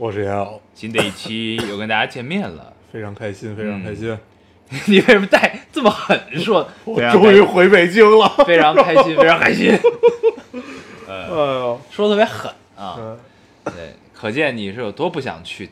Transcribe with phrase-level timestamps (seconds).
[0.00, 4.18] 我是姚，新的一期又跟大家见面了，非常开心，非常开心，
[4.88, 6.66] 你为什么带这么狠说？
[6.86, 8.26] 我非常终于回北京了。
[8.46, 9.78] 非常开心， 非常开心，
[11.06, 12.96] 哎呦，说的特别狠啊！
[12.98, 13.18] 嗯。
[13.66, 15.68] 对，可见你是有多不想去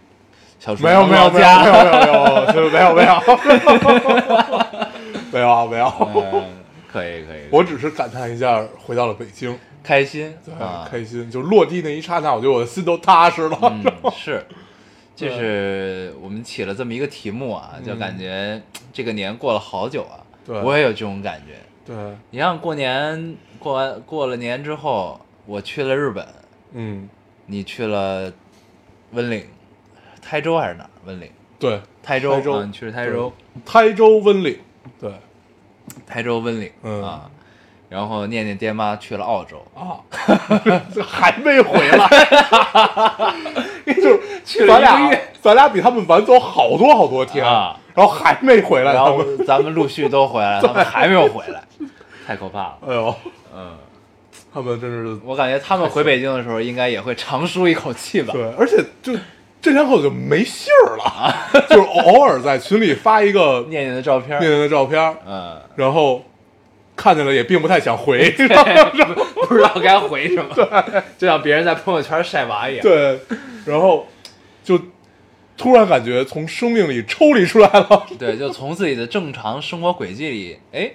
[0.61, 1.65] 小楚没有没有没有老家。
[1.65, 3.23] 没有没有没有就是没有没有。
[5.33, 5.87] 没有啊没有，
[6.35, 6.45] 嗯，
[6.93, 13.59] 可以可以，我只是感叹一下回到了北京，开心对啊，开心，就落地那一刹那，我觉得我的心都踏实了。
[13.63, 14.45] 嗯， 是，
[15.17, 18.61] 就是我们起了这么一个题目啊，就感觉
[18.93, 20.61] 这个年过了好久啊，对。
[20.61, 21.55] 我也有这种感觉。
[21.87, 21.97] 对，
[22.31, 26.27] 你像过年过完过了年之后，我去了日本，
[26.73, 27.09] 嗯，
[27.47, 28.31] 你去了
[29.13, 29.45] 温岭、
[30.21, 30.91] 台州还是哪儿？
[31.07, 32.53] 温岭、对，台州，台州。
[32.59, 33.33] 啊你去了台州，
[33.65, 34.59] 台州温岭，
[35.01, 35.13] 对。
[36.07, 37.03] 台州温岭、嗯。
[37.03, 37.31] 啊。
[37.89, 39.97] 然后念念爹妈去了澳洲，啊，
[40.95, 43.35] 这还没回来，
[43.87, 47.45] 就是去咱俩咱俩比他们晚走好多好多天。
[47.45, 49.73] 啊，然后还没回来，然后，咱们。
[49.75, 51.63] 陆续都回来， 他们还没有回来，
[52.27, 52.79] 太可怕了。
[52.87, 53.15] 哎呦，
[53.55, 53.77] 嗯，
[54.53, 58.33] 他们真是我感觉他们回北京的时候，应该也会长舒一口气吧。
[58.33, 59.19] 对，而且就
[59.61, 61.35] 这两口就没信儿了，
[61.71, 66.23] 就是偶尔在群里发一个念念的照片念，念的照片，嗯，然后
[66.99, 68.29] 看见了也并不太想回，
[69.49, 70.53] 不知道该回什么，
[71.17, 72.83] 就像别人在朋友圈晒娃一样。
[72.83, 73.21] 对，
[73.65, 74.09] 然后
[74.65, 74.79] 就
[75.57, 80.91] 突然感觉从生命里抽离出来了， 对，就从自己的正常生活轨迹里，哎，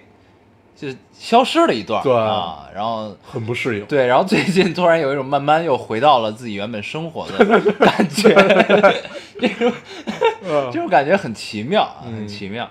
[0.76, 2.14] 就消失了一段，对。
[2.14, 3.86] 啊，然后很不适应。
[3.86, 7.46] 对，然后最近突然有一种慢慢又回到了自己原本生活的
[7.80, 8.30] 感觉，
[9.40, 9.72] 这种
[10.44, 10.70] 嗯。
[10.72, 12.28] 这种感觉很奇妙啊，很嗯。
[12.28, 12.70] 奇妙。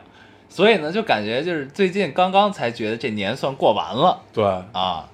[0.52, 4.20] 所以呢，就感觉就是最近刚刚才觉得这年算过完了。
[4.34, 5.08] 对，啊，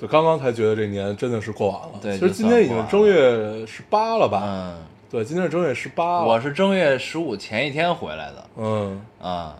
[0.00, 2.00] 就刚刚才觉得这年真的是过完了。
[2.02, 4.42] 对其实今天已经正月十八了吧？
[4.44, 6.24] 嗯，对，今天是正月十八。
[6.24, 9.56] 我是正月十五前一天回来的，嗯，啊，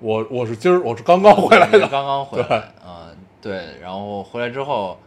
[0.00, 1.80] 我我是今儿我是刚刚回来的。
[1.80, 2.46] 刚刚回来。
[2.48, 2.56] 对。
[2.56, 3.10] 啊，
[3.42, 4.98] 对，然后回来之后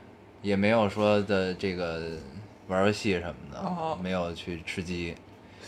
[0.44, 2.04] 也没有说的这个
[2.68, 5.16] 玩游戏什么的，啊没有去吃鸡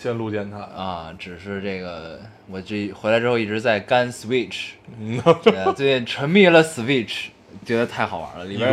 [0.01, 2.17] 先录电台，啊，只是这个
[2.49, 4.67] 我这回来之后一直在干 Switch，
[5.75, 7.25] 最近沉迷了 Switch，
[7.65, 8.71] 觉得太好玩了，里一边。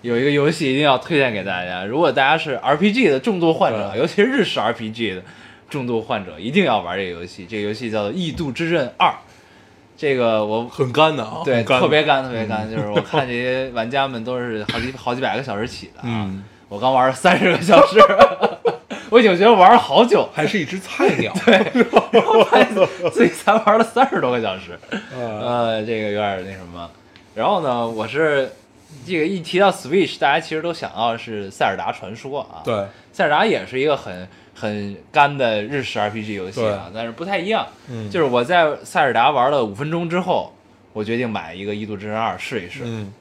[0.00, 5.22] 有一个游戏一定要推荐给大家，如果大家是 RPG 的重度患者，尤其是日式 RPG 的
[5.68, 7.44] 重度患者，一定要玩这个游戏。
[7.44, 9.08] 这个游戏叫做《异度之刃二》，
[9.94, 18.00] 这个我很干的啊，对特别干，特别干，就是我看这些玩家们都是好几好几百个小时起的啊，嗯，我刚玩了三十个小时，
[19.12, 21.30] 我已经觉得玩了好久，还是一只菜鸟。
[23.12, 24.78] 自己才玩了三十多个小时，
[25.14, 26.90] 呃，呃，这个有点那什么。
[27.34, 28.50] 然后呢，我是
[29.06, 40.54] 这个一提到 Switch，大家其实都想到是塞尔达传说啊，，对，塞尔达也是一个很很干的日式 RPG 游戏啊，但是不太一样，嗯，就是我在塞尔达玩了五分钟之后，
[40.94, 43.12] 我决定买一个《异度之刃二》试一试，嗯。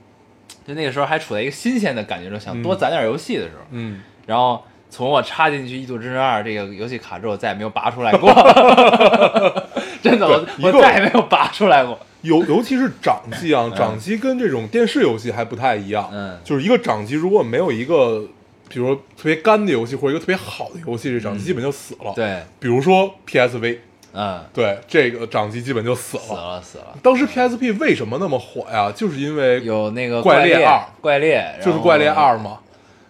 [0.65, 8.29] 就那个时候还处在一个新鲜的感觉中，想多攒点游戏的时候，嗯，然后从我插进去《异度之刃二》这个游戏卡之后，再也没有拔出来过，
[10.03, 10.27] 真的，
[10.61, 11.97] 我再也没有拔出来过。
[12.23, 16.07] 尤尤其是掌机啊，掌机跟这种电视游戏还不太一样。
[16.11, 18.23] 嗯就是一个掌机如果没有一个，
[18.69, 23.77] 比如说特别干的游戏或者一个特别好的游戏，这掌机基本就死了。，嗯对，比如说 PSV，
[24.13, 26.23] 嗯，对这个掌机基本就死了。
[26.23, 26.97] 死了死了。
[27.01, 28.91] 当时 PSP 为什么那么火呀？
[28.95, 32.59] 就是因为有那个怪猎猎二怪猎，就是怪猎二，嘛。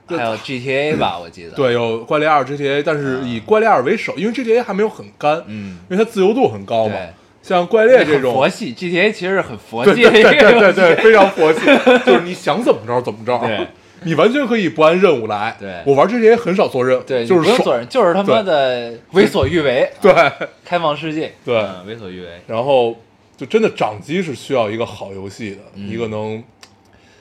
[0.08, 6.96] 还有 GTA 吧，我记得。，对，有怪猎二 GTA，但是以怪猎二为首，因为 GTA 还没有很干，嗯，因为它自由度很高嘛。
[7.44, 10.34] 像怪猎这种，佛系，GTA 其实是很佛系的对对。
[10.40, 11.60] 对对对，非常佛系，
[12.06, 13.36] 就是你想怎么着怎么着。
[13.40, 13.68] 对，
[14.04, 15.56] 你完全可以不按任务来。
[15.60, 20.14] 对我玩这些很少做任务，对，就是做人，就是他妈的为所欲为，对，
[20.64, 22.28] 开放世界，对嗯为所欲为。
[22.46, 22.96] 然后
[23.36, 26.44] 就真的掌机是需要一个好游戏的，嗯一个能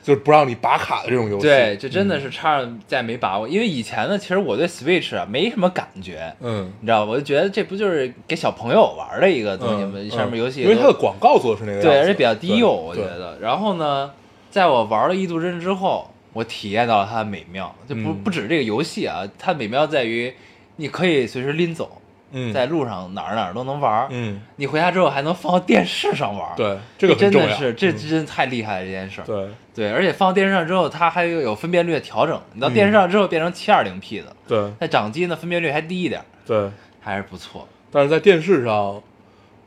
[0.03, 1.43] 就是不让你拔卡的这种游戏。
[1.47, 7.05] 对，就真的是差点再没把握，因为以前呢，其实我对 Switch 啊没什么感觉，嗯，你知道？
[7.05, 9.93] 我就觉得这不就是给小朋友玩的一个东西吗？
[9.95, 13.03] 嗯，上面游戏因为它的广告做的是那个样子，对，而且比较低幼，我觉。
[13.03, 13.39] 得。
[13.41, 14.11] 然后呢，
[14.51, 20.33] 在我玩了《异度真》之后，我体验到了它的美妙，就不、嗯不止这个游戏啊，它的美妙在于
[20.77, 22.01] 你可以随时拎走，
[22.33, 24.07] 嗯在路上哪儿哪儿都能玩儿。
[24.11, 26.55] 嗯，你回家之后还能放到电视上玩儿。
[26.57, 27.31] 对，这个真。
[27.31, 29.25] 的是这嗯真太厉害了这件事儿。
[29.25, 32.41] 对对，而且放到电视上之后，它还有有分辨率的调整。
[32.53, 37.67] 你到电视上之后变成七二零 P 的，对那掌机呢分辨率还低一点儿，对，还是不错。
[37.91, 39.03] 但是在电视上，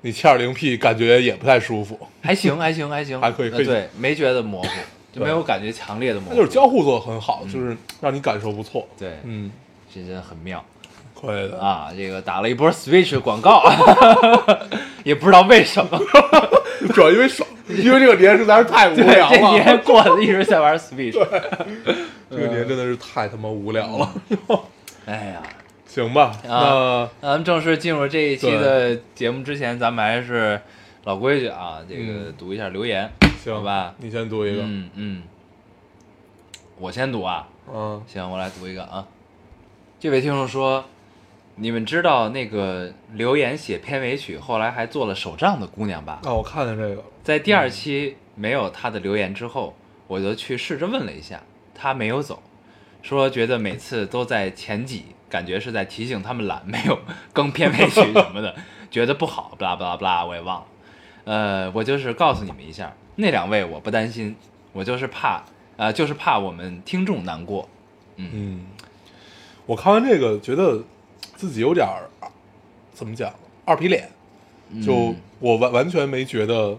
[0.01, 4.69] 你七二零 P 感觉也不太舒服，还行，还行，还行，还可以可以呃对，没觉得模糊，
[5.11, 6.31] 就没有感觉强烈的模糊。
[6.31, 8.87] 它就是交互做的很好，就是让你感受不错。
[8.97, 9.51] 对，嗯，
[9.93, 10.63] 这真的很妙
[11.25, 11.59] 可以的。
[11.59, 11.89] 啊！
[11.95, 13.63] 这个打了一波 Switch 广告，
[15.03, 15.99] 也不知道为什么，
[16.93, 19.81] 主要因为爽，因为这个年实在是太无聊了这年。
[19.83, 21.13] 过得一直在玩 Switch。
[22.29, 24.13] 这个年真的是太他妈无聊了。
[25.05, 25.41] 哎呀，
[25.85, 30.59] 行吧，那那咱们正式进入这一期的节目之前，咱们还是
[31.03, 33.11] 老规矩啊，这个嗯读一下留言，
[33.43, 33.93] 行好吧？
[33.97, 34.61] 你先读一个。
[34.63, 35.23] 嗯嗯，
[36.79, 37.47] 我先读啊。
[37.73, 39.05] 嗯行，我来读一个啊。
[39.99, 40.83] 这位听众说
[41.55, 46.19] ：“你们知道那个留言写片尾曲，后来还做了手账的姑娘吧？
[46.23, 47.03] 啊，我看见这个。
[47.23, 49.75] 在第二期没有她的留言之后，
[50.07, 51.41] 我就去试着问了一下，
[51.75, 52.41] 她没有走，
[53.01, 56.97] 说觉得每次都在前几，感觉是在提醒他们懒，没有
[57.31, 58.55] 更片尾曲什么的，
[58.89, 60.65] 觉得不好，不啦不啦不啦，我也忘了。
[61.25, 64.35] 呃，我就是告诉你们一下，那两位我不担心，
[64.73, 65.43] 我就是怕，
[65.77, 67.69] 呃，就是怕我们听众难过。
[68.17, 68.65] 嗯，
[69.65, 70.83] 我看完这个，觉得
[71.43, 72.07] 自己有点儿
[72.93, 73.29] 怎么讲
[73.65, 74.09] 二皮脸，
[74.81, 76.77] 就嗯我完完全没觉得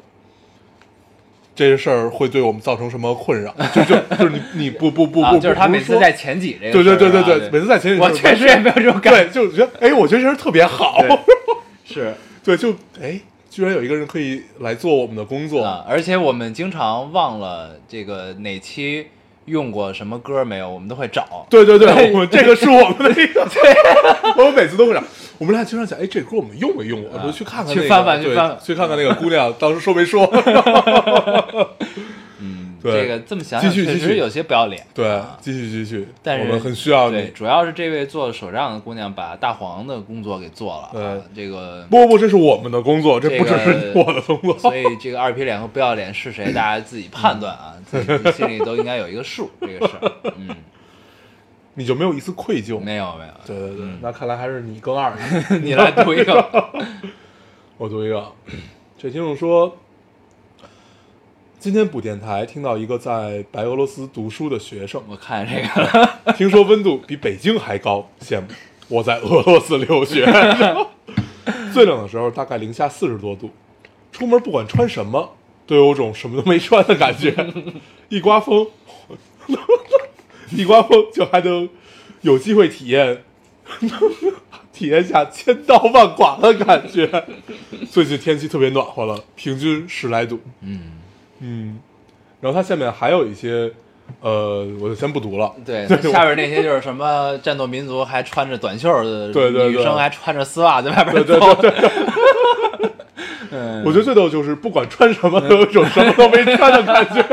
[1.55, 10.97] 这个事儿会对我们造成什么困扰， 就就就是你你不不不啊，不，就是他每次在前几这个对对对对对，每次在前几我确实也没有这种感对，就觉得哎，我觉得这人特别好，
[11.85, 12.15] 是。
[12.43, 13.21] 对，就哎，
[13.51, 19.09] 居然有一个人可以来做我们的工作，啊，而且我们经常忘了这个哪期
[19.47, 21.47] 用过什么歌没有，我们都会找。
[21.51, 23.47] 对对对，我们这个是我们的一个
[24.37, 25.03] 我们每次都会找，
[25.39, 27.21] 我们俩经常讲，哎，这歌我们用没用过？
[27.27, 30.27] 我去看看那个，去翻翻去对翻翻去看看那个姑娘当时说没说？
[32.93, 34.87] 这个这么想想，确实有些不要脸。
[34.93, 37.31] 对啊，继续继续，但是我们很需要对，你。
[37.31, 41.17] 主要是这位做手账的姑娘把大黄的工作给做了啊。
[41.35, 44.59] 这个，不不，这是我们的工作，这不只是我的工作。
[44.59, 49.51] 所以这个二皮脸和不要脸是谁，大家自己判断啊， 自己心里都应该有一个数。
[49.61, 50.49] 这个事儿，嗯，
[51.75, 52.79] 你就没有一丝愧疚？
[52.79, 55.13] 没有没有，对对对嗯，那看来还是你更二。
[55.63, 56.71] 你来读一个。
[57.77, 58.25] 我读一个，
[58.97, 59.77] 这听众说，
[61.65, 68.49] 今天补电台听到一个在白俄罗斯读书的学生，我看这个了， 听说温度比北京还高，羡慕。
[68.89, 70.27] 我在俄罗斯留学，
[71.73, 73.49] 最冷的时候大概零下四十多度，
[74.13, 77.35] 出门不管穿什么，都有种什么都没穿的感觉。
[78.11, 78.67] 一刮风，
[80.51, 81.71] 一刮风就还能
[82.21, 83.23] 有机会体验，
[84.71, 87.25] 体验下千刀万剐的感觉。
[87.91, 90.39] 最近天气特别暖和了，平均十来度。
[90.61, 90.99] 嗯，
[91.47, 91.79] 嗯，
[92.41, 93.71] 然后它下面还有一些，
[94.23, 95.53] 呃，我就先不读了。
[95.63, 99.73] 对， 对下边那些就是什么战斗民族还穿着短袖的，对对对。
[99.73, 101.71] 女生还穿着丝袜在外边对对走，对。
[101.71, 102.91] 对，
[103.51, 107.23] 嗯，我觉得最逗就是不管穿什么都有一种什么都没穿的感觉。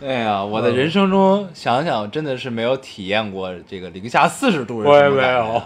[0.00, 5.44] 哎呀，我嗯的人生中想想真的是没有体验过这个零下四十度是什么感觉。
[5.44, 5.60] 有，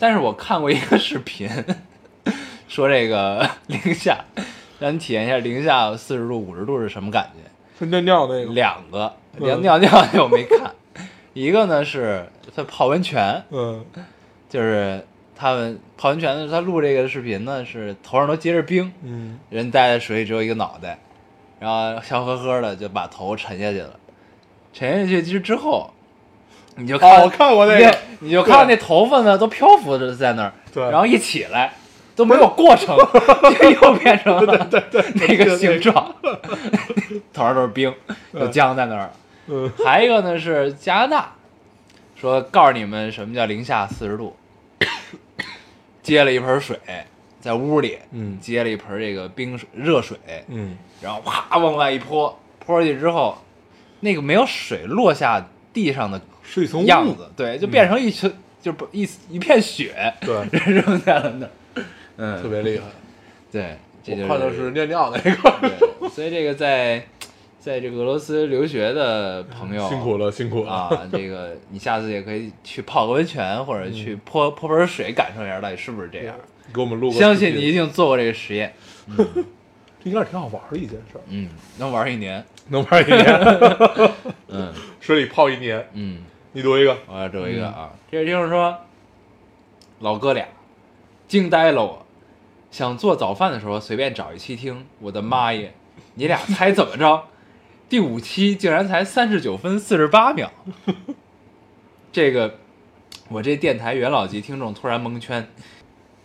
[0.00, 1.48] 但是我看过一个视频，
[2.66, 4.18] 说这个零下，
[4.82, 7.48] 让你体验一下零下四十度、五十度是什么感觉。
[7.78, 8.52] 是尿尿那个。
[8.52, 10.72] 两个，连尿尿尿那我没看，
[11.34, 13.84] 一个呢是他泡温泉，嗯
[14.48, 20.98] 就是他们泡温泉的时候，他录这个视频呢是头上都结着冰，嗯，人待在水里只有一个脑袋，
[21.60, 23.98] 然后笑呵呵的就把头沉下去了，
[24.72, 25.90] 沉下去之之后，
[26.74, 31.72] 你就看，哦，我看过那你个，你就看那头发呢都漂浮着在那儿，对然后一起来
[32.14, 32.96] 都没有过程，
[33.60, 34.68] 就 又变成了
[35.14, 36.14] 那个形状，
[37.32, 37.92] 头上都是冰，
[38.32, 39.10] 就僵在那儿。
[39.46, 39.70] 嗯。
[39.84, 41.32] 还有一个呢是加拿大，
[42.14, 44.36] 说告诉你们什么叫零下四十度，
[46.02, 46.78] 接了一盆水
[47.40, 48.38] 在屋里，嗯。
[48.40, 50.16] 接了一盆这个冰水热水，
[50.48, 50.76] 嗯。
[51.00, 53.36] 然后啪往外一泼，泼出去之后，
[54.00, 60.36] 那个没有水落下地上的是一层雾样子，对，就变成一群、就不一一片雪，对，
[60.72, 61.50] 扔在了那儿，
[62.16, 62.84] 嗯，特别厉害。
[63.50, 65.68] 对，这就是我看的是尿尿那个，
[66.00, 67.04] 对，所以这个在
[67.58, 70.72] 在这个俄罗斯留学的朋友辛苦了，辛苦了。
[70.72, 76.34] 啊，这个你下次也可以去泡个温泉，或者去泼泼盆水，感受一下到底是不是这样。
[76.72, 78.72] 给我们录个，相信你一定做过这个实验，
[79.16, 79.24] 这
[80.10, 83.24] 应该是挺好玩的一件事儿，嗯，能玩一年，能玩一年，
[84.48, 84.72] 嗯。
[85.00, 85.84] 水里泡一年。
[85.94, 86.22] 嗯。
[86.52, 88.76] 你读一个，我要读一个啊，这位听众说，
[90.00, 90.46] 老哥俩，
[91.32, 92.06] 惊呆了我。
[92.70, 95.72] 想做早饭的时候随便找一期听，我的妈耶！
[96.12, 97.24] 你俩猜怎么着？
[97.88, 100.50] 第五期竟然才三十九分四十八秒，
[102.12, 102.58] 这个
[103.30, 105.48] 我这电台元老级听众突然蒙圈。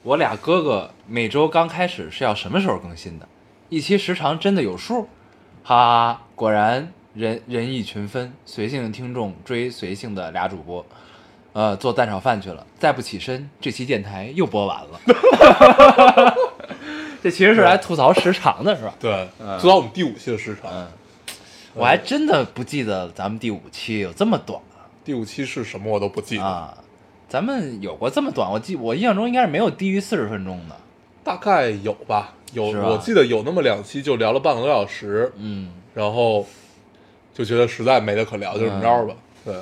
[0.04, 3.26] 我俩哥哥每周刚开始是要什么时候更新的？
[3.70, 5.04] 一期时长真的有数？
[5.64, 6.22] 哈哈哈！
[6.36, 10.86] 果然人人以群分，随性的听众追随性的俩主播。
[11.58, 16.36] 呃，做蛋炒饭去了，再不起身，这期电台又播完了。
[17.24, 18.94] 这其实是来吐槽时长的，是吧？
[19.00, 20.72] 对嗯，做到我们第五期的时长。
[20.72, 20.88] 嗯，
[21.74, 24.62] 我还真的不记得咱们第五期有这么短
[25.04, 26.78] 第五期是什么我都不记得，啊。
[27.28, 28.52] 咱们有过这么短？
[28.52, 30.76] 我记我印象中应该是没有低于四十分钟的。
[31.24, 36.46] 大概有吧，有吧我记得有那么两期就聊了半个多小时，嗯，然后
[37.34, 39.16] 就觉得实在没得可聊，就这么着吧。
[39.44, 39.56] 对，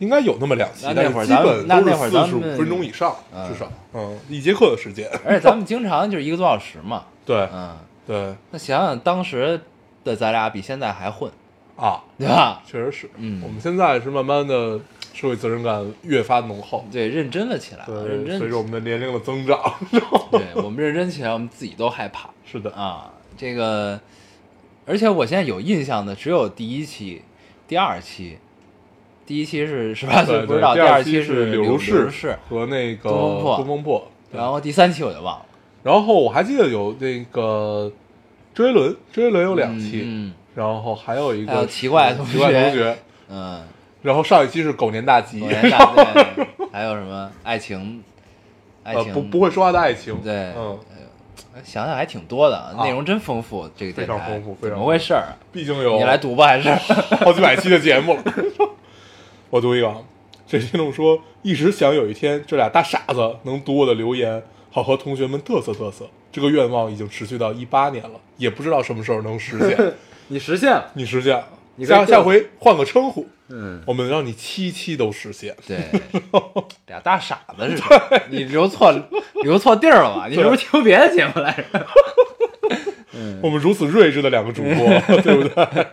[0.00, 5.08] 应该有那么两期，那会儿咱们本都是那那会儿四十五咱们分钟以上，嗯至少，嗯，一节课的时间。
[5.24, 7.04] 而且咱们经常就是一个多小时嘛。
[7.24, 7.76] 对嗯，
[8.06, 9.60] 对那想想当时
[10.02, 11.30] 的咱俩比现在还混，
[11.76, 12.60] 啊，对吧？
[12.66, 14.80] 确实是，嗯我们现在是慢慢的
[15.12, 19.58] 社会责任感越发浓厚，对，认真了起来，认对，真随着我们的年龄的增长，
[20.32, 23.12] 对 我们认真起来，我们自己都害怕是的，啊。
[23.36, 24.00] 这个，
[24.86, 27.22] 而且我现在有印象的只有第一期、
[27.68, 28.38] 第二期。
[29.30, 35.46] 第一期是十八岁不知道，第二期是柳如是是和那个东风破然后第三期我就忘了。
[35.84, 37.92] 然后我还记得有那个
[38.52, 43.62] 周杰伦，周杰伦有两期，嗯然后还有一个有奇怪的同奇怪学同学，嗯，
[44.02, 45.40] 然后上一期是狗年大吉，
[46.72, 48.02] 还有什么爱情，
[48.82, 50.76] 爱呃情不不会说话的爱情，对，嗯，
[51.62, 53.70] 想想还挺多的，啊内容真丰富。
[53.76, 55.38] 这个非常丰富非常怎么回事儿啊？
[55.52, 56.68] 毕竟有你来读吧，还是？
[57.24, 58.22] 好几百期的节目了。
[59.50, 59.96] 我读一个啊，
[60.46, 64.40] 这听众说，一直想有一天这俩大傻子能读我的留言，
[64.70, 66.08] 好和同学们嘚瑟嘚瑟。
[66.30, 69.92] 这个愿望已经持续到一八年了，也不知道什么时候能实现。
[70.28, 70.88] 你实现了。
[70.94, 75.56] 你实现了，你下下回换个称呼，嗯，我们让你期期都实现。
[75.66, 75.78] 对，
[76.86, 78.22] 俩大傻子是吧？
[78.30, 78.94] 你留错
[79.42, 80.26] 留错地儿了吧？
[80.30, 81.86] 你是不是听别的节目来着？
[83.42, 84.72] 我们如此睿智的两个主播，
[85.22, 85.86] 对不对？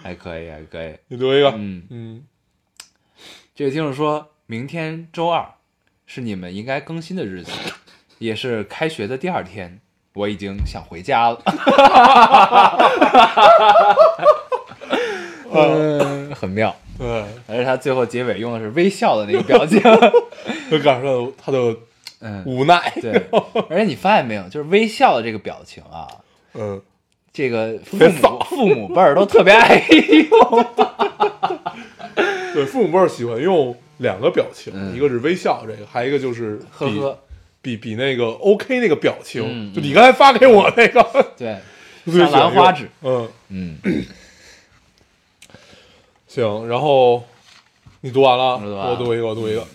[0.00, 0.94] 还可以，还可以。
[1.08, 2.22] 你读一个，嗯，嗯，
[3.54, 5.44] 这位听众说，明天周二
[6.06, 7.52] 是你们应该更新的日子，
[8.18, 9.80] 也是开学的第二天，
[10.14, 11.42] 我已经想回家了。
[15.52, 17.06] 嗯， 很妙，对，
[17.46, 19.80] 而且他最后结尾用的是微笑的那个表情。
[20.70, 21.76] 就感受到他的
[22.20, 22.92] 嗯，无奈。
[23.02, 23.12] 对，
[23.68, 26.08] 而且你发现没有，就是微笑的这个表情啊，
[26.54, 26.80] 嗯，
[27.32, 30.66] 这个父母父母辈儿都特别爱用。
[32.54, 37.18] 对，父母辈喜欢用两个表情，嗯一个是微笑，这个，还有一个就是比呵呵，
[37.62, 41.02] 比比那个 OK 那个表情，嗯就你刚才发给我那个，
[41.36, 41.54] 对，
[42.04, 42.88] 特别喜欢像兰花指。
[43.02, 43.78] 嗯，嗯，
[46.26, 47.24] 行，然后
[48.00, 49.66] 你读完了，我读完了我读一个，我读一个。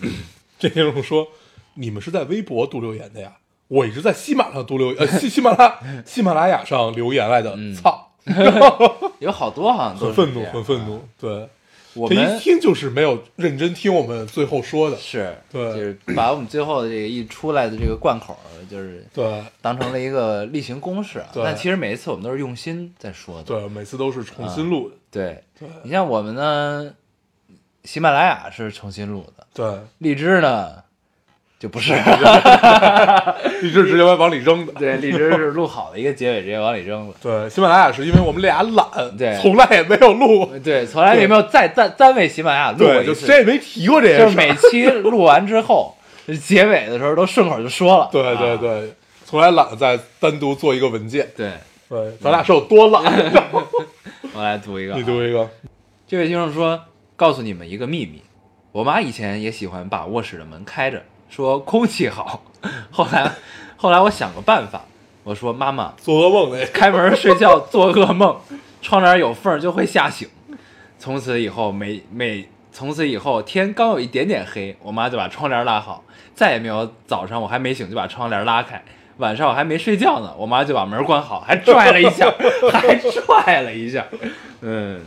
[0.58, 1.28] 这听众说，
[1.74, 3.32] 你们是在微博读留言的呀？
[3.68, 8.12] 我一直在喜马上读留呃喜喜马拉 喜马拉雅上留言来的，嗯操，
[9.18, 11.04] 有好多好像都很愤怒，很愤怒。
[11.20, 11.48] 对，
[11.96, 14.96] 我们一听就是没有认真听我们最后说的。
[14.96, 18.38] 是，对就是把我们最后的这个一出来的这个贯口，
[18.70, 21.30] 就是对当成了一个例行公事啊。
[21.34, 23.44] 但其实每一次我们都是用心在说的。
[23.44, 24.94] 对，每次都是重新录的。
[25.10, 26.94] 对对你像我们呢，
[27.84, 30.82] 喜马拉雅是重新录的，对，荔枝呢
[31.58, 31.94] 就不是。
[33.62, 34.72] 一直直接往里扔的。
[34.74, 37.14] 对，荔枝是录好的一个结尾，直接往里扔了。
[37.22, 38.86] 对，喜马拉雅是因为我们俩懒，
[39.16, 44.24] 对从来也没有录，对，从来也没有再单单为喜马拉雅录过对，一次，谁也没提过这件事。
[44.24, 45.96] 就是每期录完之后，
[46.44, 48.08] 结尾的时候都顺口就说了。
[48.12, 48.92] 对对啊对，
[49.24, 51.26] 从来懒得再单独做一个文件。
[51.36, 51.52] 对，
[51.88, 53.02] 对，咱俩是有多懒？
[54.34, 55.48] 我来读一个、啊，你读一个。
[56.06, 56.78] 这位听众说
[57.16, 58.22] ：“告诉你们一个秘密，
[58.70, 62.42] 我妈以前也喜欢把卧室的门开着，说空气好。
[62.90, 63.32] 后来，
[63.76, 64.82] 后来我想个办法，
[65.24, 68.36] 我说妈妈，做噩梦那开门睡觉做噩梦，
[68.82, 70.28] 窗帘有缝就会吓醒。
[70.98, 76.02] 从此以后，每每从此以后天刚有一点点黑，我妈就把窗帘拉好，
[76.34, 78.82] 再也没有早上我还没醒就把窗帘拉开。”
[79.18, 82.30] 晚上我还没睡觉呢，我妈就把门关好，还拽了一下，
[82.70, 84.04] 还拽了一下，
[84.60, 85.00] 嗯，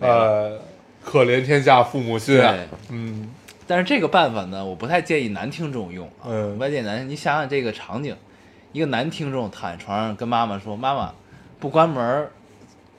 [0.00, 0.58] 呃，
[1.04, 2.54] 可怜天下父母心啊。
[2.88, 3.28] 嗯，
[3.66, 6.26] 但是这个办法呢，我不太建议男听众用啊。
[6.26, 8.16] 嗯我不太建议男，你想想这个场景，
[8.72, 11.12] 一个男听众躺在床上跟妈妈说：“妈妈，
[11.58, 12.28] 不关门，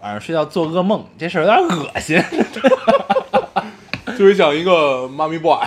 [0.01, 2.22] 晚上睡觉做噩梦，这事儿有点恶心。
[4.17, 5.57] 就是讲一个妈咪 boy，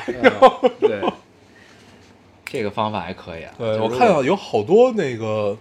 [0.81, 1.01] 对，
[2.47, 3.53] 这个方法还可以啊。
[3.59, 5.57] 对我看到有好多那个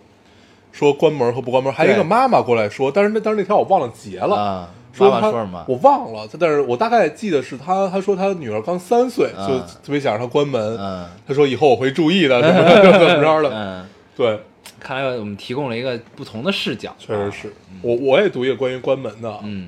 [0.71, 4.35] 说关门和不关门，还有一个妈妈过来说，但是那但是那条我忘了截了。
[4.35, 5.65] 啊，说她妈妈说什么？
[5.67, 10.77] 我忘了，但是我大概记得是他，他说他女儿刚三岁，嗯就特别想让他关门。
[10.77, 13.49] 嗯她说以后我会注意的，怎么的，怎么着的。
[13.53, 13.85] 嗯，
[14.15, 14.39] 对，
[14.79, 16.95] 看来我们提供了一个不同的视角。
[16.97, 19.39] 确实是我我也读一个关于关门的。
[19.43, 19.67] 嗯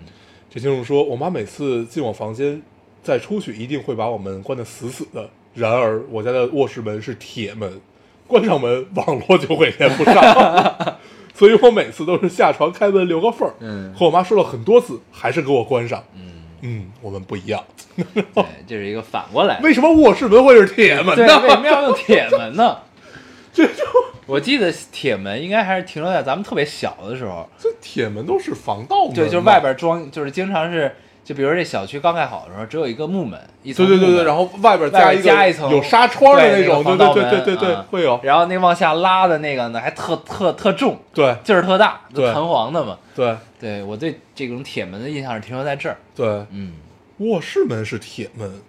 [0.52, 2.60] 这听众说，我妈每次进我房间
[3.04, 5.30] 再出去，一定会把我们关得死死的。
[5.54, 7.80] 然而我家的卧室门是铁门，
[8.28, 10.16] 关上门网络就会连不上，
[11.40, 13.54] 所以我每次都是下床开门留个缝儿。
[13.62, 16.04] 嗯和我妈说了很多次，还是给我关上。
[16.14, 16.32] 嗯，
[16.62, 17.64] 嗯，我们不一样。
[17.96, 19.58] 对，这是一个反过来。
[19.62, 21.40] 为什么卧室门会是铁门对，呢？
[21.40, 22.80] 为什么要用铁门呢？
[23.54, 23.84] 这就
[24.26, 42.98] 我记得铁门应该还是停留在咱们特别小的时候，这铁门都是防盗门，对，就是外边装，就是经常是，就比如这小区刚盖好的时候，只有一个木门，一层对对对对，然后外边外加一加一层有纱窗的那种，对对对对对对，会有，然后那往下拉的那个呢，还特特特重，对劲儿特大，都对弹簧的嘛。
[43.16, 45.98] 对对我对这种铁门的印象是停留在这儿。
[46.16, 46.74] 对，嗯，
[47.18, 48.62] 卧室门是铁门，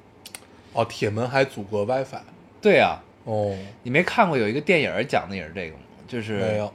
[0.73, 2.19] 哦，铁门还阻隔 WiFi，
[2.61, 5.83] 对啊，哦，你没看过有一个电影讲的也是这个吗？
[6.09, 6.73] 就是没有，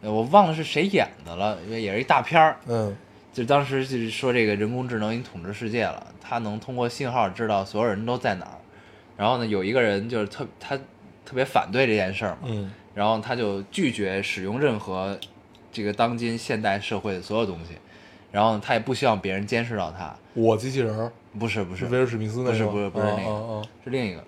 [0.00, 2.56] 呃我忘了是谁演的了，也是一大片儿。
[2.66, 2.96] 嗯
[3.32, 8.58] 就当时就是说这个人工智能已经统治世界了，它能通过信号知道所有人都在哪儿。
[9.16, 10.76] 然后呢，有一个人就是特他
[11.24, 15.16] 特别反对这件事儿嘛，嗯然后他就拒绝使用任何
[15.70, 17.74] 这个当今现代社会的所有东西，
[18.32, 20.12] 然后呢，他也不希望别人监视到他。
[20.34, 24.24] 我机器人儿不是不是是威尔史密斯那个，不是不是不是那个哦是另一个。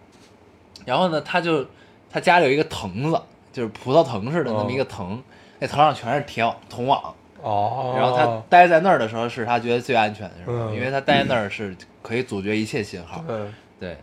[0.84, 1.66] 然后呢，他就
[2.08, 3.20] 他家里有一个藤子，
[3.52, 5.20] 就是葡萄藤似的那么一个藤，
[5.58, 7.14] 那藤上全是铁网铜网。
[7.42, 7.94] 哦。
[7.94, 10.74] 哦，然后他待在那儿的时候，是他觉得最安全的时候，嗯。
[10.74, 13.24] 因为他待在那儿是可以阻绝一切信号。
[13.26, 13.36] 对，
[13.78, 13.96] 对，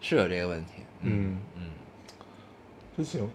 [0.00, 0.72] 是有这个问题。
[1.02, 1.62] 嗯，嗯。
[2.96, 3.28] 真行。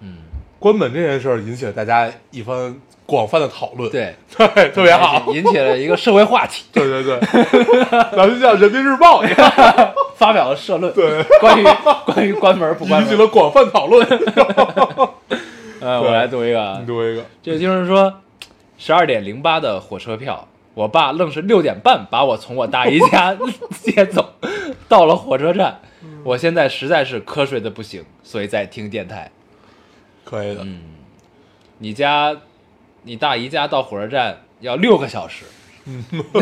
[0.00, 0.16] 嗯，
[0.58, 2.74] 关门这件事儿引起了大家一番
[3.06, 7.20] 广泛的讨论，对， 对，特别好，引起了一个社会话题，对 对对，
[8.12, 9.24] 咱们就像人民日报。
[9.24, 9.36] 一样，
[10.16, 11.64] 发表了社论，对，关于
[12.04, 13.02] 关于关门不关门。
[13.02, 14.06] 引起了广泛讨论。
[15.80, 16.78] 呃，我来读一个啊。
[16.80, 18.12] 你，读一个，这个听众说，
[18.86, 23.34] 十二点零八的火车票，我爸愣是六点半把我从我大姨家
[23.80, 24.34] 接走，
[24.90, 25.80] 到了火车站，
[26.22, 29.30] 我现在实在是瞌睡的不行，所以在听电台。
[30.22, 30.82] 可以的，嗯，
[31.78, 32.36] 你家，
[33.04, 35.46] 你大姨家到火车站要六个小时。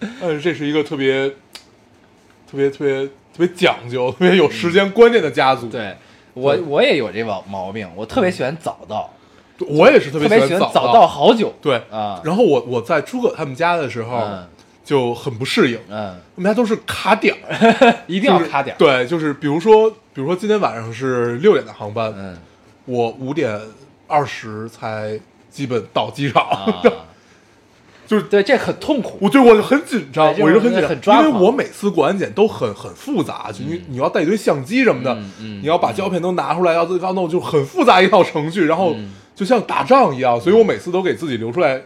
[0.00, 5.94] 但是这是一个特别、特别、特别、特别讲究、特别有时间观念的家族。，对
[6.32, 9.12] 我，我也有这毛毛病，我特别喜欢早到，
[9.60, 10.92] 我也是特特别喜欢早到。
[10.94, 11.06] 到。
[11.06, 11.54] 好久。
[11.60, 12.20] 对啊。
[12.24, 14.46] 然后我我在诸葛他们家的时候嗯。
[14.84, 18.78] 就很不适应，嗯，我们家都是卡点儿， 一定要卡点儿。
[18.78, 22.36] 对，就是比如说，比如说今天晚上是六点的航班，嗯。
[22.84, 23.58] 我五点
[24.06, 25.18] 二十才
[25.50, 26.82] 基本到机场，啊，
[28.06, 29.16] 就是对，这很痛苦。
[29.22, 41.80] 我对我就很紧张，我一直很紧张，很抓因为我每次过安检都很很复杂，就你你要带一堆相机什么的嗯，嗯你要把胶片都拿出来，要自己要弄，就很复杂一套程序，然后嗯就像打仗一样，所以我每次都给自己留出来，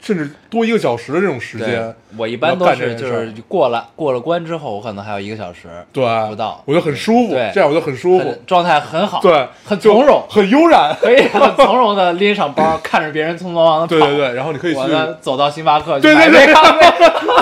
[0.00, 6.62] 甚至多一个小时的这种时间。，我一般都是就是过了过了关之后，我可能还有一个小时，对，不到。
[6.64, 14.06] 我就很舒服，对这样我就很舒服，状态很好，对，很从容，很悠然，可以很从容的拎上包，看着别人匆匆忙忙的跑。
[14.06, 14.80] 对对对，然后你可以去，
[15.20, 16.86] 走到星巴克去对买对对杯咖啡，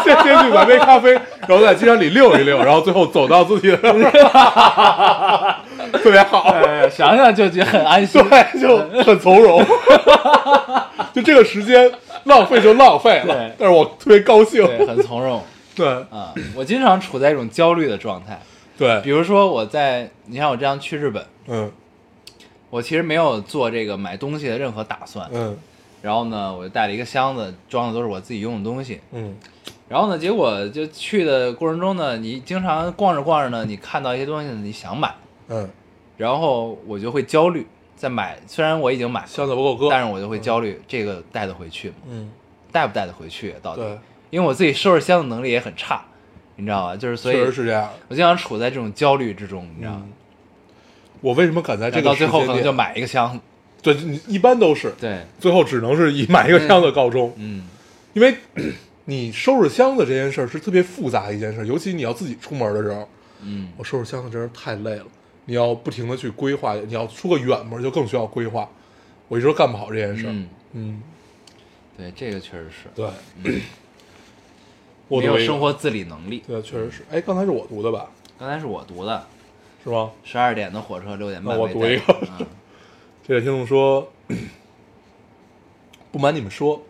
[0.04, 1.12] 先 先去买杯咖啡，
[1.46, 3.76] 然后在机场里溜一溜，然后最后走到自己的，
[6.02, 8.22] 特别好，哎想想就觉得很安心。
[8.28, 9.64] 对，就很从容，
[11.12, 11.90] 就这个时间
[12.24, 15.42] 浪费就浪费了对，但是我特别高兴，对，很从容。
[15.74, 15.86] 对。
[16.10, 16.32] 啊！
[16.54, 18.40] 我经常处在一种焦虑的状态，
[18.78, 19.00] 对。
[19.00, 21.70] 比，如说我在，你像我这样去日本，嗯。
[22.70, 25.56] 我其实没有做这个买东西的任何打算，嗯。
[26.02, 29.00] 然后呢，我就带了一个箱子，装的都是我自己用的东西。
[29.12, 29.36] 嗯。
[29.88, 35.14] 然后呢，结果就去的过程中呢，你经常逛着逛着呢，你看到一些东西呢，你想买，
[35.48, 35.68] 嗯，
[36.16, 41.94] 然后我就会焦虑，在买，虽然我已经买了，箱子不够搁，但是我就会焦虑，这个带得回去吗？
[42.08, 42.30] 嗯，
[42.70, 43.54] 带不带得回去？
[43.62, 43.82] 到底？
[43.82, 43.98] 对，
[44.30, 46.04] 因为我自己收拾箱子能力也很差，
[46.56, 46.96] 你知道吧？
[46.96, 47.90] 就是所以确实是这样。
[48.08, 50.02] 我经常处在这种焦虑之中，你知道吗？
[50.04, 50.12] 嗯
[51.20, 53.40] 我为什么敢在这个到最后可能就买一个箱子，
[53.80, 57.66] 对，你一般都是对，最后只能是以买一个箱子告终，嗯，
[58.12, 58.36] 因为
[59.06, 63.08] 你收拾箱子这件事儿是特别复杂的一件事，尤其你要自己出门的时候，
[63.40, 65.06] 嗯，我收拾箱子真是太累了。
[65.46, 68.68] 你要不停的去规划，你要出个远门就更需要规划。
[69.28, 70.30] 我一直干不好这件事儿。
[70.30, 71.02] 嗯，嗯，
[71.96, 73.08] 对，这个确实是，对。
[75.08, 76.42] 我没有生活自理能力。
[76.46, 77.02] 对，确实是。
[77.10, 78.10] 哎，刚才是我读的吧？
[78.38, 79.26] 刚才是我读的，
[79.84, 80.10] 是吗？
[80.24, 82.46] 十二点的火车，六点半那我读一个嗯
[83.26, 84.10] 这位听众说，
[86.10, 86.82] 不瞒你们说，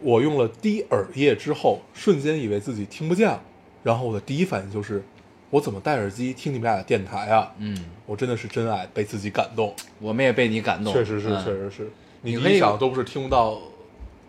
[0.00, 3.42] 我用了滴耳液之后，瞬间以为自己听不见了，
[3.82, 5.02] 然后我的第一反应就是，
[5.50, 7.52] 我怎么戴耳机听你们俩的电台啊？
[7.58, 11.44] 嗯，我真的是真爱，被自己感动，我们也被你感动，确实是，嗯。
[11.44, 11.90] 确实是。
[12.22, 13.58] 你你可以一想都不是听不到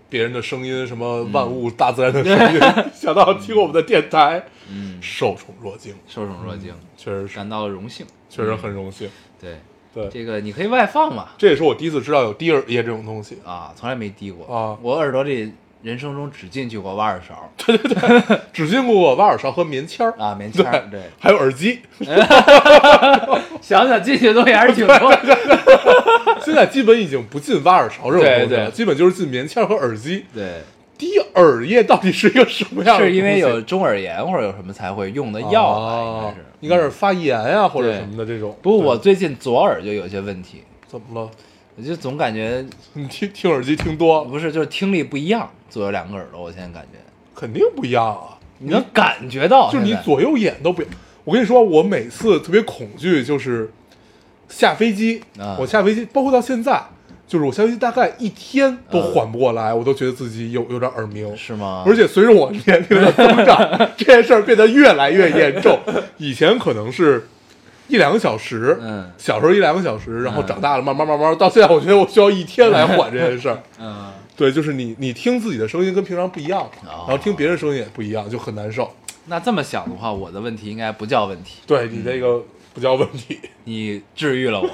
[0.09, 2.59] 别人的声音，什么万物、大自然的声音，
[2.93, 8.05] 想到听我们的电台，嗯，受宠若惊，受宠若惊，确实是，感到了荣幸。
[8.29, 9.09] 确实很荣幸。
[9.41, 9.57] 对，
[9.93, 13.39] 对，这个你可以外放嘛，这也是我第一次知道有滴耳液这种东西。
[13.43, 14.45] 啊，从来没滴过。
[14.53, 14.77] 啊。
[14.81, 21.79] 我耳朵里人生中只进去过挖耳勺 对对对只进过挖耳勺和棉签儿啊，棉签儿，对，还有耳机。
[23.61, 25.37] 想想进去的东西还是挺多的。
[26.41, 30.25] 现在基本已经不进挖耳勺这种东西了，基本就是进棉签儿和耳机。
[30.33, 30.61] 对，
[30.97, 33.05] 滴耳液到底是一个什么样的？
[33.05, 35.91] 是因为有中耳炎或者有什么才会用的药吧？
[35.91, 38.57] 应啊该是，应该是发炎啊、或者什么的这种。
[38.61, 41.29] 不过我最近左耳就有些问题，怎么了？
[41.75, 46.99] 我就总感觉 你听听耳机听多，不是，就是听力不一样，左右两个耳朵，我现在感觉
[47.35, 48.37] 肯定不一样啊！
[48.59, 50.93] 你能感觉到，就是你左右眼都不一样。
[51.23, 53.69] 我跟你说，我每次特别恐惧，就是
[54.49, 56.81] 下飞机，啊我下飞机，包括到现在，
[57.27, 61.35] 就是我下飞机大概一天都缓不过来，我都觉得自己有有点耳鸣。
[61.35, 61.83] 是吗？
[61.85, 65.77] 而且随着我年龄的增长，这件事儿变得越来越严重。
[66.17, 67.27] 以前可能是
[67.89, 73.59] 一两个小时，嗯小时候一两个小时，然后嗯长大了，慢慢慢慢到现在，我觉得我需要一天来缓这件事儿。
[73.79, 78.89] 嗯，对，就是你你听自己的声音跟平常不一样，哦然后听别人声音也不一样，就很难受。
[79.25, 82.41] 那这么想的话，我的问题应该不叫问题，对你这个
[82.73, 84.69] 不叫问题， 你治愈了我，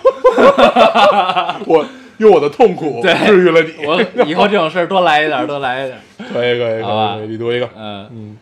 [1.66, 1.86] 我
[2.18, 3.86] 用我的痛苦对治愈了你。
[3.86, 6.02] 我以后这种事儿多来一点儿，多来一点儿。
[6.32, 7.70] 可以可以可以，你读一个。
[7.76, 8.38] 嗯嗯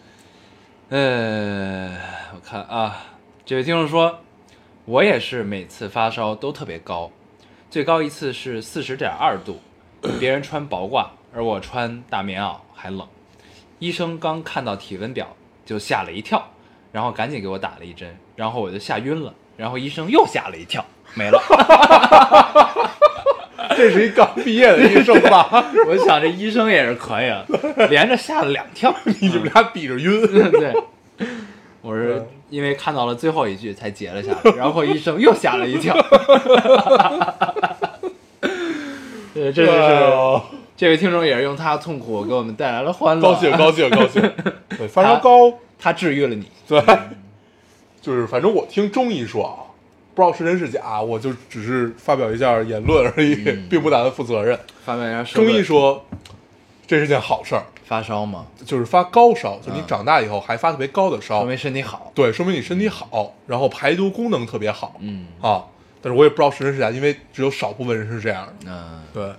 [0.90, 1.98] 嗯，
[2.34, 2.98] 我看啊，
[3.46, 4.20] 这位听众说，
[4.84, 7.10] 我也是每次发烧都特别高，
[7.70, 9.62] 最高一次是四十点二度，
[10.20, 13.08] 别人穿薄褂，而我穿大棉袄还冷。
[13.80, 15.36] 医生刚看到体温表
[15.66, 16.52] 就吓了一跳，
[16.92, 20.86] 然后赶紧给我打了一针，然后我就吓晕了，然后医生又吓了一跳，
[21.16, 21.42] 没了。
[23.76, 25.48] 这是一刚毕业的医生吧？
[25.88, 27.46] 我想这医生也是可以啊，
[27.90, 28.94] 连着吓了两跳。
[29.22, 30.52] 你们俩比着晕。
[30.52, 30.74] 对，
[31.82, 35.96] 我是因为看到了最后一句才截了下来，然后医生又吓了一跳。
[39.42, 40.42] 对，这就是哎呦
[40.78, 44.22] 这位听众也是用他的痛苦给我们带来了欢乐，高兴高兴高兴。
[44.78, 46.46] 对，发烧高，他治愈了你。
[46.68, 46.80] 对，
[48.00, 49.66] 就是反正我听中医说啊，
[50.14, 54.60] 不知道是真是假，我就只是发表一下言论而已，嗯并不打算负责任。
[54.86, 56.06] 发表一下社中医说
[56.86, 58.46] 这是件好事儿，发烧吗？
[58.64, 62.12] 就是发高烧，就你嗯长大以后还发特别高的烧说，明身体好。
[62.14, 65.64] 对，说明你身体好，然后排毒功能特别好嗯啊。
[66.02, 68.54] 但是我也不知道是真是假，因为只有少部分人是这样的。
[68.66, 69.32] 嗯，对，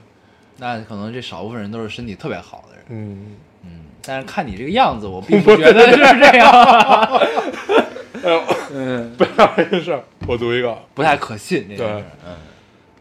[0.58, 2.84] 那可能这少部分人都是身体特别好的人。
[2.88, 3.70] 嗯，嗯，
[4.02, 6.50] 但是看你这个样子，我并不 觉得是这样。
[8.22, 10.78] 哎呦，嗯，不要这事儿，我读一个。
[10.94, 12.04] 不太可信这件对事。
[12.24, 12.36] 嗯。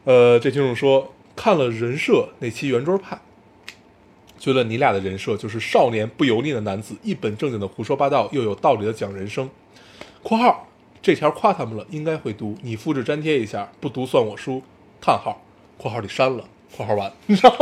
[0.06, 3.20] 呃，这听众说看了人设那期圆桌派，
[4.40, 9.48] 觉得你俩的人设就是少年不油腻的男子，一本正经的胡说八道，又有道理的讲人生。
[10.24, 10.68] （括号
[11.02, 14.62] 这条夸他们了，应该会读，你复制粘贴一下，不读算我输。）
[15.02, 15.42] 叹号
[15.78, 16.44] （括号里删了）。
[16.76, 17.58] 括号完， 你知道吗？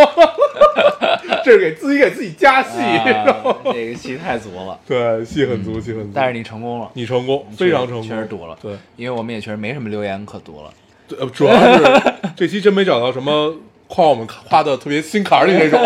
[1.44, 3.26] 这是给自己给自己加戏，啊
[3.74, 6.12] 这个戏太足了，对，戏很足，戏很足。
[6.14, 8.56] 但是你成功了，你成功，非常成功，确实读了。
[8.62, 10.72] 对，因为我们也确实没什么留言可读了。
[11.08, 13.56] 对，呃主要是这期真没找到什么
[13.88, 15.80] 夸我们夸的特别心坎儿里那种。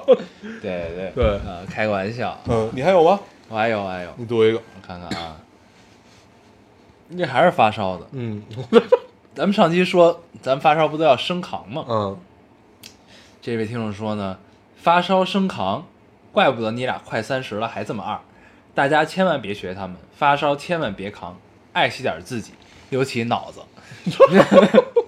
[0.62, 2.38] 对对对呃，开个玩笑。
[2.48, 3.20] 嗯，你还有吗？
[3.50, 4.56] 我还有我还有，你读一个。
[4.56, 5.43] 我看看啊，你
[7.16, 8.06] 这还是发烧的。
[8.12, 8.42] 嗯
[9.34, 11.84] 咱们上期说，咱发烧不都要升扛吗？
[11.88, 12.18] 嗯，
[13.42, 14.38] 这位听众说呢，
[14.76, 15.86] 发烧升扛，
[16.32, 18.20] 怪不得你俩快三十了还这么二。
[18.74, 21.36] 大家千万别学他们，发烧千万别扛，
[21.72, 22.52] 爱惜点自己，
[22.90, 23.60] 尤其脑子。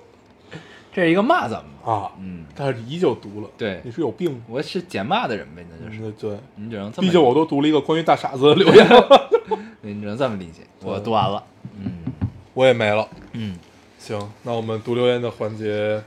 [0.96, 1.92] 这是一个骂咱们吧？
[1.92, 3.82] 啊，嗯，但是你依旧读了，对。
[3.84, 4.42] 你是有病。
[4.48, 8.88] 我是捡骂的人呗，那就是，嗯，对，你只能这么，毕竟我都读了一个关于大傻子的留言，
[9.82, 10.62] 你只能这么理解。
[10.80, 11.44] 我读完了，
[11.78, 11.92] 嗯。
[12.54, 13.06] 我也没了。
[13.32, 13.58] 嗯，
[13.98, 16.02] 行，那我们读留言的环节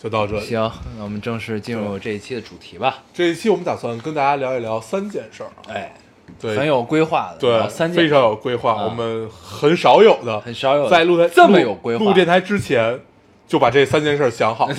[0.00, 0.46] 就到这里。
[0.46, 3.02] 行，那我们正式进入这一期的主题吧。
[3.12, 5.92] 这一期我们打算跟大家聊一聊三件事儿啊，哎，
[6.40, 8.84] 对，很有规划的，对，三件非常有规划，啊。
[8.84, 10.90] 我们很少有的，很少有的。
[10.90, 12.04] 在录台这么录有规划。
[12.04, 13.00] 录电台之前
[13.48, 14.68] 就把这三件事儿想好。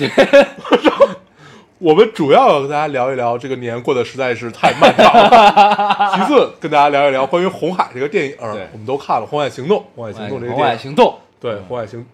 [1.78, 6.12] 我们主要要跟大家聊一聊这个年过得实在是太漫长了。
[6.14, 8.68] 其次，跟大家聊一聊关于《红海》这个电影，对。
[8.72, 10.56] 我们都看了《红海行动》，《红海行动》这个电影。
[10.56, 12.06] 红海行动，对，红海行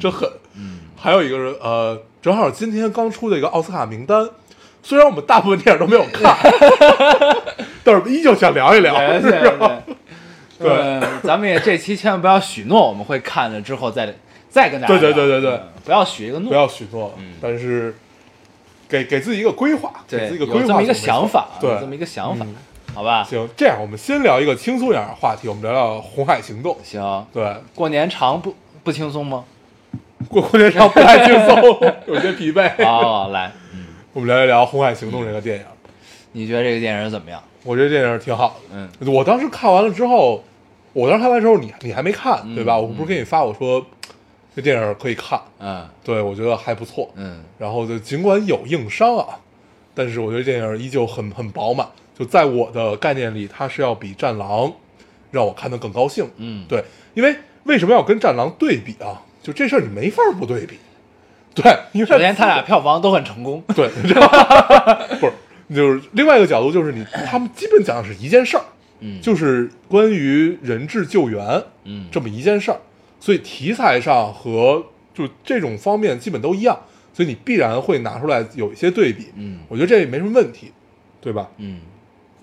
[0.00, 0.28] 真狠。
[0.56, 4.28] 嗯，还有一个是呃，正好今天刚出的一个奥斯卡名单，
[4.82, 6.36] 虽然我们大部分电影都没有看，
[7.84, 8.94] 但是依旧想聊一聊。
[10.58, 14.12] 对咱们也这期千万不要许诺我们会看了之后再
[14.52, 17.92] 再跟大家对对对对对嗯不要许一个诺，不要许诺，嗯但是
[18.88, 22.54] 给给自己一个规划，给，自己一个规划，有这么一个想法，对，这么一个想法嗯，
[22.94, 23.24] 好吧？
[23.24, 26.74] 行，这样我们先聊一个轻松点的话题，我们聊聊《红海行动》。
[26.84, 29.44] 行，对，过年长不不轻松吗？
[30.28, 31.56] 过过年长不太轻松，
[32.06, 32.70] 有些疲惫。
[32.86, 35.64] 哦，来，嗯，我们聊一聊《红海行动》这个电影，
[36.32, 37.42] 你觉得这个电影怎么样？
[37.64, 38.76] 我觉得电影挺好的。
[38.76, 40.44] 嗯，我当时看完了之后，
[40.92, 42.76] 我当时看完之后，你你还没看嗯对吧？
[42.78, 43.84] 我不是给你发我说
[44.54, 47.10] 这电影可以看，嗯对我觉得还不错。
[47.16, 49.38] 嗯然后就尽管有硬伤啊，
[49.94, 51.86] 但是我觉得电影依旧很很饱满。
[52.18, 54.48] 就在我的概念里，它是要比《战狼》
[55.30, 56.30] 让我看得更高兴。
[56.36, 56.84] 嗯，对，
[57.14, 57.34] 因为
[57.64, 59.22] 为什么要跟《战狼》对比啊？
[59.42, 60.76] 就这事儿你没法不对比。
[61.54, 63.88] 对，因为首先他俩票房都很成功，对，
[65.20, 65.32] 不是，
[65.74, 68.64] 就是另外一个角度，就是你他们基本讲的是一件事儿，
[69.00, 72.78] 嗯，就是关于人质救援嗯这么一件事儿，
[73.22, 76.76] 所以题材上和就这种方面基本都一样，
[77.14, 79.60] 所以你必然会拿出来有一些对比，嗯。
[79.68, 80.72] 我觉得这也没什么问题，
[81.20, 81.48] 对吧？
[81.58, 81.80] 嗯。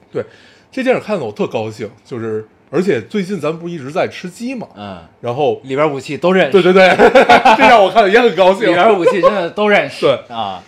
[0.09, 0.23] 对，
[0.71, 6.87] 这电影看的我特高兴，就是而且最近咱们不一直在吃鸡嘛，嗯，然后里边武器都认识，对对对，
[7.57, 8.69] 这让我看的也很高兴。
[8.69, 10.35] 里，边武器真的都认识，对。
[10.35, 10.63] 啊，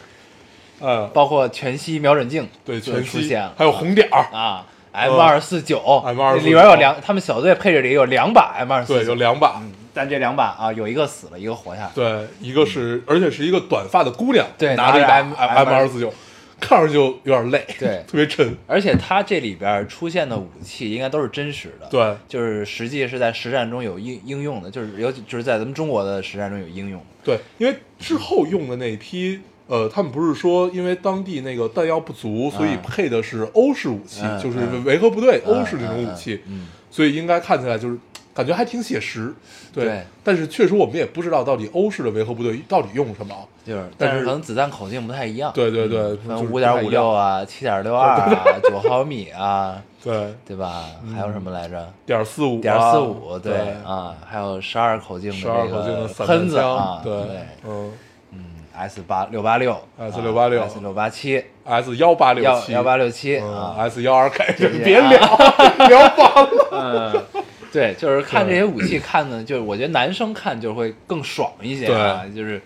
[0.80, 5.80] 呃，包括全息瞄准镜，对，全息出现了，还有红点儿，啊，M 二四九。
[5.80, 9.62] M249 里边有两，他们小队配置里有两把 M 二四对，有，两把，
[9.94, 16.14] 但这两把啊，有一个死了，一个活下来，对，一个是，而且是一个短发的姑娘，对拿着一把 M- M 二四九，
[16.60, 18.04] 看上去就有点累，对。
[18.08, 34.84] 特别沉，而且它这里边出现的武器应该都是真实的，，对，就是实际是在实战中有应应用的，就是尤其就是在咱们中国的实战中有应用，对，因为之后用的那一批，呃，他们不是说因为当地那个弹药不足，所以嗯配的是欧式武器，嗯就是嗯。
[34.84, 37.98] 维和部队嗯欧式那种武器，嗯，所以应该看起来就是
[38.34, 39.34] 感觉还挺写实，
[39.74, 39.86] 对。
[39.86, 40.02] 对。
[40.24, 50.86] 但是确实我们也不知道到底欧式的维和部队到底用什么，就是，但是可能子弹口径不太一样，对对对嗯就是分五点五六啊，七点六二啊，九毫米啊， 对，对吧？
[51.16, 51.92] 还有什么来着？
[52.06, 53.54] 点四五，点四五，对
[53.86, 57.14] 啊，还有十二口径的十二这个口径的散弹喷子啊，对。
[57.24, 57.92] 对，嗯。
[58.34, 65.10] 嗯，S 八六八六，S 六八六，S 六八七，，S 幺八六七，幺幺八六七嗯啊，，S 幺二 K，别聊
[65.90, 72.62] 聊完了，嗯，对，就是看这些武器看的，就是我觉得男生看就会更爽一些啊，就是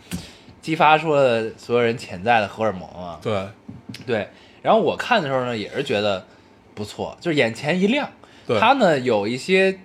[0.61, 3.47] 激发出了所有人潜在的荷尔蒙啊，对
[4.05, 4.27] 对。
[4.61, 6.25] 然后我看的时候呢，也是觉得
[6.73, 8.09] 不错，就是眼前一亮。
[8.47, 9.77] 对它呢有一些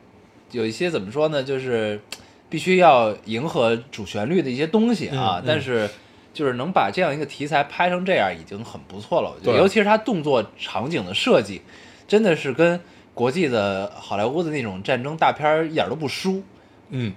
[0.53, 2.01] 有一些怎么说呢，就是
[2.49, 5.89] 必须要迎合主旋律的一些东西啊，嗯嗯但是
[6.33, 9.31] 就是能把这样一个题材拍成这样，已经很不错了。
[9.31, 11.61] 我觉得，对尤其是它动作场景的设计，
[12.09, 12.81] 真的是跟
[13.15, 16.43] 国际的好莱坞的那种战争大片儿一点都不输。
[16.91, 17.13] 嗯，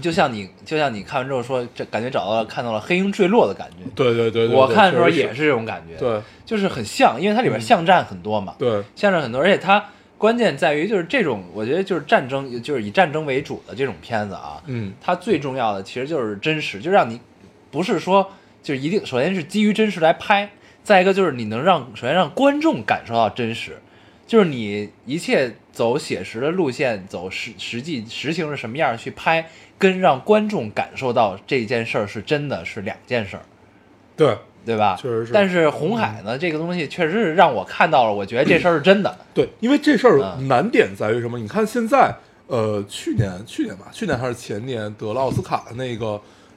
[0.00, 3.88] 就像你，就像你看完之后说，这感觉找到了看到了黑鹰坠落的感觉。
[3.94, 8.82] 对对对对，我看的时候也是这种感觉，对就是很像，因为它里边巷战很多嘛，对。
[8.94, 9.84] 巷战很多，而且它
[10.18, 14.92] 关键在于就是这种，我觉得就是战争，就是以战争为主的这种片子啊，嗯。
[15.00, 17.20] 它最重要的其实就是真实，就让你
[17.70, 18.30] 不是说
[18.62, 20.50] 就是一定，首先是基于真实来拍，
[20.82, 23.78] 再一个就是你能让首先让观众感受到真实，
[24.30, 29.44] 就是你一切走写实的路线，走实实际实情是什么样去拍，
[29.76, 33.42] 跟让观众感受到这件事儿是真的是两件事儿。
[34.16, 34.96] 对对吧？
[34.96, 39.18] 确实是但是红海呢，这个东西确实是让我看到了，我觉得这事儿是真的。
[39.34, 41.36] 对，因为这事儿嗯难点在于什么？
[41.36, 42.14] 你看现在，
[42.46, 46.12] 呃，去年去年吧，去年还是前年得了奥斯卡的那个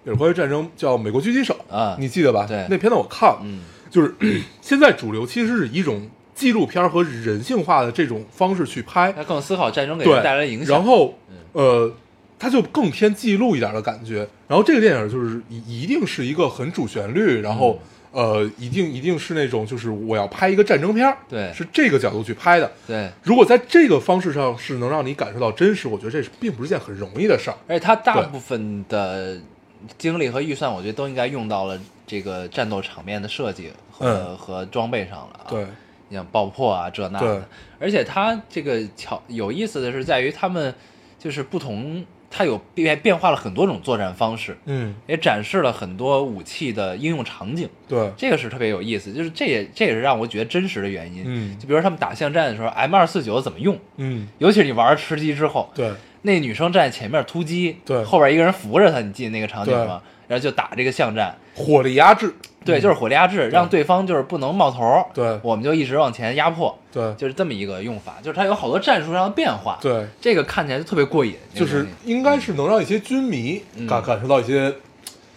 [0.05, 2.45] 也是关于战争，叫《美国狙击手》啊你记得吧？
[2.47, 4.13] 对那片子我看了，嗯就是
[4.61, 10.75] 现在主流其实是一种纪录片和人性化的这种方式去拍，他更思考战争给，人带来的影响。
[10.75, 11.93] 然后嗯呃，
[12.39, 14.27] 它就更偏记录一点的感觉。
[14.47, 17.79] 然后这个电影就是一一定是一个很主旋律，然后、
[18.11, 22.71] 嗯呃，一定一定是那种就是我要拍一个战争片儿，对是这个角度去拍的。
[22.85, 27.57] 对，如果在这个方式上是能让你感受到真实，我觉得这是并不是件很容易的事儿。
[27.67, 29.39] 而且他大部分的
[29.97, 35.49] 精力和预算，我觉得都应该用到了这个战斗场面的设计和、嗯和装备上了啊。
[35.49, 35.67] 对，你
[36.13, 37.47] 像爆破啊这那的，
[37.79, 40.73] 而且它这个巧有意思的是在于他们
[41.19, 47.67] 就是不同，它有变变化了很多种作战方式，嗯，也展示了很多武器的应用场景。
[47.87, 51.23] 对，这个是特别有意思，就是这也这也是让我觉得真实的原因。
[51.25, 55.91] 嗯就比如说他们打巷战的时候，M 二四九怎么用，嗯，尤其是你玩吃鸡之后，对，
[56.23, 60.01] 那女生站在前面突击，对后边一个人扶着她，你记得那个场景对吗？
[60.33, 62.33] 然后就打这个巷战，火力压制，
[62.65, 63.83] 对，就是火力压制，让对。
[63.83, 65.37] 方就是不能冒头，对。
[65.43, 67.13] 我们就一直往前压迫，对。
[67.13, 73.85] 就是这么一个用法，就是它有好多战术上的变化，对，这个看起来就特别过瘾，就是应该是能让一些军迷嗯。
[73.85, 74.73] 感感受到一些，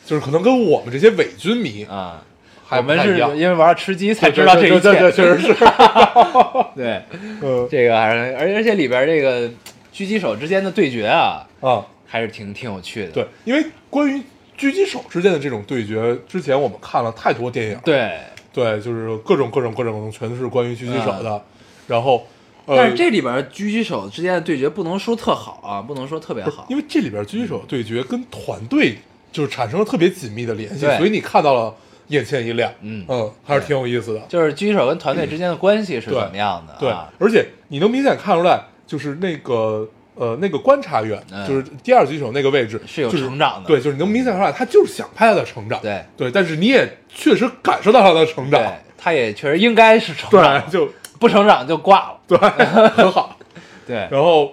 [0.06, 2.22] 就是可能跟我们这些伪军迷啊。
[2.68, 5.54] 还我们是因为玩吃鸡才知道这一切，确实是，
[6.74, 7.00] 对，
[7.40, 7.68] 嗯。
[7.70, 9.48] 这个还是，而而且里边这个
[9.94, 13.12] 狙击手之间的对决啊，啊，还是挺挺有趣的。
[13.12, 14.20] 对，因为关于
[14.58, 18.18] 狙击手之间的这种对决，之前我们看了太多电影，对，
[18.52, 21.42] 对，就是各种各种各种全都是关于狙击手的，
[21.86, 22.26] 然后，
[22.64, 28.96] 呃，但是这里边狙击手之间的对决不能说特好啊，不能说特别好，因为这里边狙击手对决跟团队
[29.30, 31.74] 就是产生了特别紧密的联系，对所以你看到了
[32.08, 41.46] 眼前一亮，嗯嗯，还是挺有意思的，就是狙击手跟团队之间的关系是对怎么样的对啊？，而且你能明显看出来，就是那个呃那个观察员，嗯。
[41.46, 43.68] 就是第二狙击手那个位置是有就是成长的。
[43.68, 46.02] 对，就是你能明显看出来，他就是想拍他的成长，对。
[46.16, 48.60] 对，但是你也确实感受到他的成长。
[48.60, 50.60] 对，，他也确实应该是成长。
[50.62, 52.18] 对，，就不成长就挂了。
[52.26, 52.36] 对，
[52.90, 53.36] 很好。
[53.86, 54.52] 对，然后，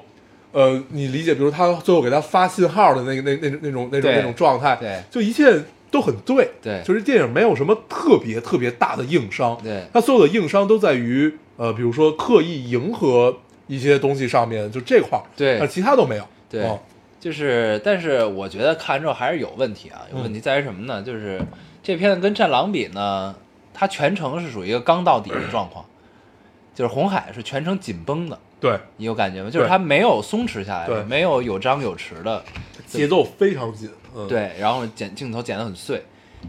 [0.52, 5.02] 呃，你理解，比如他最后给他发信号的那个那那那种那种对那种状态，对。
[5.10, 6.82] 就一切都很对，对。
[6.86, 9.84] 就是电影没有什么特别特别大的硬伤，对。
[9.92, 13.36] 他所有的硬伤都在于呃，比如说刻意迎合
[13.74, 15.58] 一些东西上面，就这块儿，对。
[15.60, 16.64] 但其他都没有，对。
[16.64, 16.80] 哦。
[17.20, 21.02] 就是，但是我觉得看完之后还是有问题啊，有问题在于什么呢？
[21.02, 21.42] 就是
[21.82, 23.34] 这片子跟《战狼》比呢，
[23.74, 25.86] 它全程是属于一个刚到底的状况，
[26.76, 29.50] 就是红海是全程紧绷的，对，你有感觉吗？
[29.50, 30.98] 就是它没有松弛下对。
[30.98, 32.44] 来，没有有张有弛的，
[32.86, 36.04] 节奏非常紧，嗯，对，然后剪镜头剪得很碎，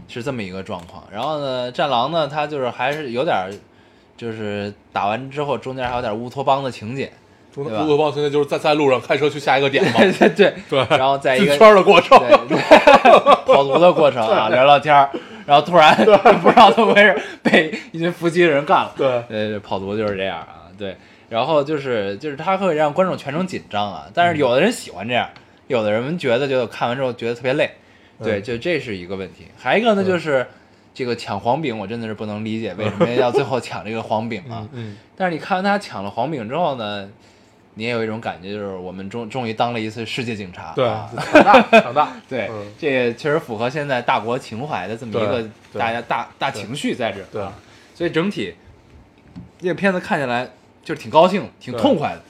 [0.09, 1.01] 是这么一个状况。
[1.09, 3.49] 然后呢，战狼呢，它就是还是有点儿，
[4.17, 7.11] 就是打完之后中间还有点乌托邦的情节，
[7.55, 12.57] 乌托邦情节就是在在路上开车去下一个点嘛， 对对对对，然后在一个进圈儿的过程，对对，
[13.45, 15.09] 跑图的过程啊，聊聊天儿，
[15.45, 15.95] 然后突然
[16.41, 18.93] 不知道怎么回事被一群伏击的人干了。
[18.97, 19.07] 对。
[19.29, 20.95] 呃，跑图就是这样啊，对。
[21.27, 25.27] 然后就是就是他会让观众全程紧张啊，但是有的人喜欢这样，
[25.67, 27.69] 有的人觉得就看完之后觉得特别累，
[28.21, 28.43] 对，嗯。
[28.43, 29.47] 就这是一个问题。
[29.57, 30.45] 还有一个呢，就是
[30.95, 34.67] 这个抢黄饼，我真的是不能理解为什么要最后抢这个黄饼啊。
[34.73, 34.93] 嗯。
[34.93, 37.07] 嗯，但是你看完他抢了黄饼之后呢，
[37.75, 47.41] 你也有一种感觉，就是我们终终于当了一次世界警察，对啊，强大强大， 对，嗯这也确实符合现在大国情怀的这么一个大家大大情绪在这儿，对。
[47.43, 47.53] 啊，
[47.93, 48.55] 所以整体
[49.59, 50.49] 这个片子看起来
[50.83, 52.21] 就是挺高兴、挺痛快的，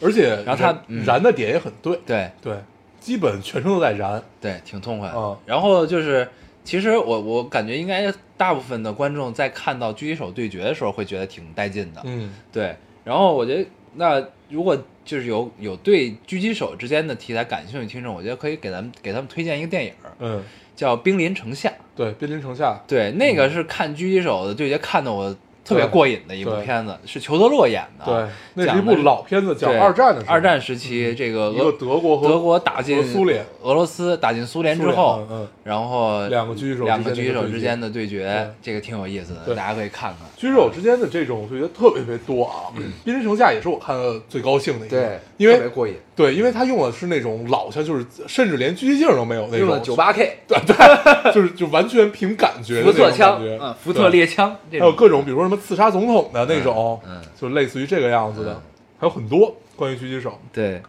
[0.00, 2.30] 而且然后他燃的点也很对，对。
[2.42, 2.54] 对，
[2.98, 5.14] 基本全程都在燃，对，挺痛快的。
[5.16, 5.36] 嗯。
[5.46, 6.28] 然后就是，
[6.62, 12.76] 其实我我感觉应该大部分的观众在看到狙击手对决的时候会觉得挺带劲的，嗯对。
[13.02, 20.44] 然后我觉得，那如果就是有有对狙击手之间的题材感兴趣的听众，我觉得可以给咱们给他们推荐一个电影，嗯，
[20.76, 21.68] 叫《兵临城下》。
[21.96, 25.34] 对，兵临城下，对，那个是看狙击手的对决看的我
[25.70, 35.24] 特别过瘾的一部片子，是裘德洛演的对啊。，那是一部老片子，讲二战的时候，二战时期，这个俄德国和德国打进苏联，俄罗斯打进苏联之后，
[35.62, 40.28] 然后两个狙击手两个狙击手之间的对决，这个挺有意思的，大家可以看看。
[40.36, 58.62] 狙击手之间的这种对决特别特别多啊，兵临城下也是我看的最高兴的一个，对，因为特别过瘾，对，因为他用的是那种老像，就是甚至连狙击镜都没有那种，用了九八 K 对对，就是就完全凭感觉的福特那种枪福特猎枪，还有各种，比如说什么刺杀总统的那种，嗯嗯就类似于这个样子的，嗯
[58.98, 60.38] 还有很多关于狙击手。
[60.52, 60.82] 对，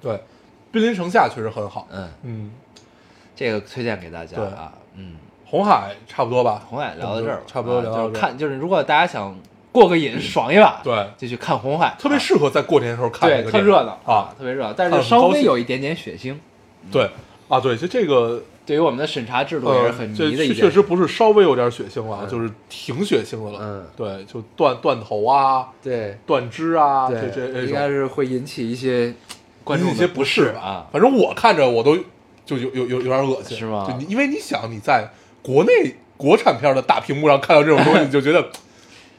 [0.00, 0.18] 对，
[0.72, 1.86] 兵临城下确实很好。
[1.92, 2.50] 嗯，嗯，
[3.36, 6.62] 这个推荐给大家对啊，嗯，红海差不多吧？
[6.68, 8.08] 红海聊到这儿吧，差不多啊聊到这儿。
[8.08, 9.36] 就是看，就是如果大家想
[9.70, 16.34] 过个瘾、爽一把，对，就去看红海，特别啊适合在过年的时候看这对，特热闹啊。，特别热闹，但是稍微有一点点血腥，
[16.90, 17.08] 对
[17.48, 20.54] 啊，对，就这个对于我们的审查制度也是呃很，这迷的。
[20.54, 23.58] 确实不是稍微有点血腥了，嗯就是挺血腥的了。
[23.60, 29.12] 嗯对，就断断头啊，对断肢啊，对这应该是会引起一些
[29.62, 30.86] 观众一些不适适啊。
[30.92, 31.96] 反正我看着我都
[32.46, 35.08] 就有有有有点恶心，是吗就你因为你想你在
[35.42, 38.48] 国内国产片的大屏幕上看到这种东西， 你就觉得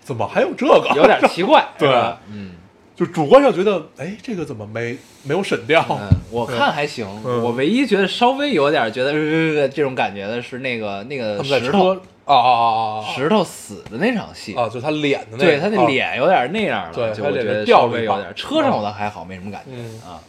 [0.01, 0.89] 怎么还有这个？
[0.95, 1.87] 有点奇怪， 对
[2.31, 2.51] 嗯
[2.95, 5.85] 就主观上觉得，哎，这个怎么没没有审掉？
[5.89, 7.43] 嗯，我看还行，嗯。
[7.43, 14.69] 我唯一觉得稍微有点觉得、呃、这种感觉的是那个那个石头啊石头死的那场戏，啊！
[14.69, 18.35] 就他脸的那个，对他那啊，脸有点那样了，对就我觉他脸上得稍微有掉了一点。
[18.35, 20.01] 车上我倒还好，没什么感觉、嗯。
[20.09, 20.19] 啊，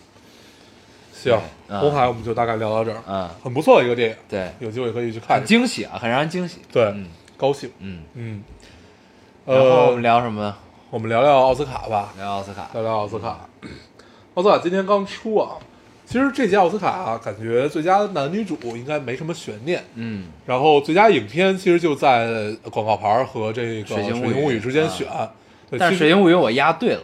[1.12, 1.38] 行，
[1.68, 1.80] 嗯。
[1.80, 5.38] 红海我们就大概聊到这儿，嗯，很不错的一个电影，对，有机会可以去看。
[5.38, 5.46] 很。
[5.46, 6.58] 惊喜啊，很让人惊喜。
[6.72, 7.06] 对嗯。
[7.36, 8.42] 高兴，嗯，嗯，
[9.44, 10.56] 然后我呃们，聊什么？
[10.97, 12.70] 我们聊聊奥斯卡吧，聊奥斯卡。
[12.72, 13.47] 聊聊奥斯卡。
[14.32, 15.59] 奥斯卡今天刚出啊，
[16.07, 19.84] 其实这届奥斯卡啊，感觉最佳男女主应该没什么悬念。
[19.97, 25.07] 嗯，然后最佳影片其实就在广告牌和这个《水形物语之间选。
[25.68, 27.03] 对但是《水形物语》我押对了，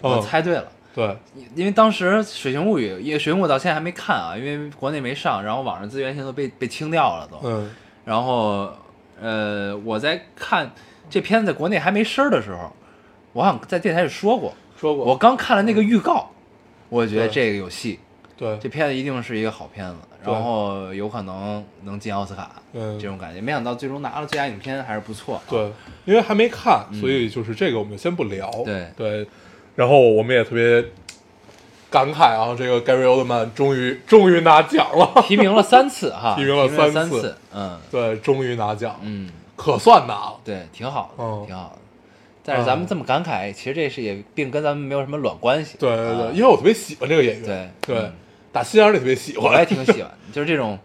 [0.00, 0.64] 我嗯猜对了。
[0.94, 1.14] 对，
[1.54, 7.38] 因为当时《水形物语》，因为《水形物语》到现在还没看啊，因为国内没上，然后网上资源现在都被被清掉了都。
[7.46, 7.70] 嗯
[8.06, 8.70] 然后，
[9.20, 10.72] 呃，我在看
[11.10, 12.72] 这片子在国内还没声儿的时候，
[13.36, 15.04] 我好像在电台里说过，说过。
[15.04, 16.30] 我刚看了那个预告，
[16.88, 18.00] 我觉得这个有戏，
[18.34, 18.56] 对。
[18.58, 23.40] 这片子一定是一个好片子，然后有可能能进奥斯卡，嗯这种感觉。
[23.42, 25.70] 没想到最终拿了最佳影片，还是不错。，对，
[26.06, 28.50] 因为还没看，所以就是这个我们就先不聊。
[28.64, 28.86] 嗯对。
[28.96, 29.28] 对，
[29.74, 30.82] 然后我们也特别
[31.90, 37.78] 感慨啊，这个 Gary Oldman 终于终于拿奖了，提名了三次哈， 提名了三三次次，嗯。
[37.90, 40.40] 对，终于拿奖，嗯，可算拿了。
[40.42, 41.44] 对，挺好的，嗯。
[41.46, 41.78] 挺好的。
[42.46, 45.76] 但是咱们这么感慨，其实这是也并跟咱们没有什么卵关系。
[45.78, 48.12] 对对对，啊因为我特别喜欢这个演员，对对嗯
[48.52, 50.78] 打心眼里特别喜欢，我也挺喜欢， 就是这种，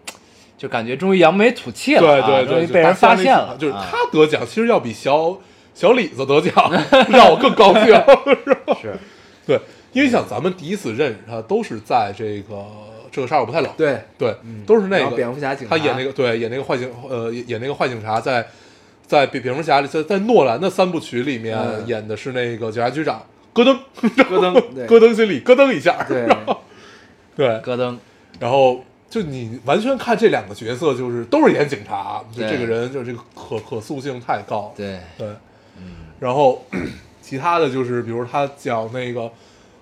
[0.57, 5.37] 就感觉终于扬眉吐气了啊，对对对，终于被人发现了，就是啊他得奖，其实要比小
[5.73, 6.53] 小李子得奖
[7.09, 7.85] 让我更高兴，
[8.81, 8.95] 是
[9.45, 9.59] 对，
[9.93, 12.65] 因为像咱们第一次认识他，都是在这个
[13.11, 18.45] 这个杀手不太冷，对，对，嗯都是那个蝙蝠侠警察他演那个对演那个坏警呃演那个坏警察在
[19.11, 21.85] 在蝙蝙蝠侠里在在诺兰的三部曲里面嗯。
[21.85, 23.21] 演的是那个警察局长
[23.53, 26.25] 咯噔咯噔对咯噔心里咯噔一下，对，
[27.35, 27.97] 对，咯噔，
[28.39, 35.27] 然后就你完全看这两个角色，就是都是演警察，就这个人就这个可可塑性太高，对，对，
[36.17, 36.63] 然后
[37.21, 39.29] 其他的就是，比如他讲那个，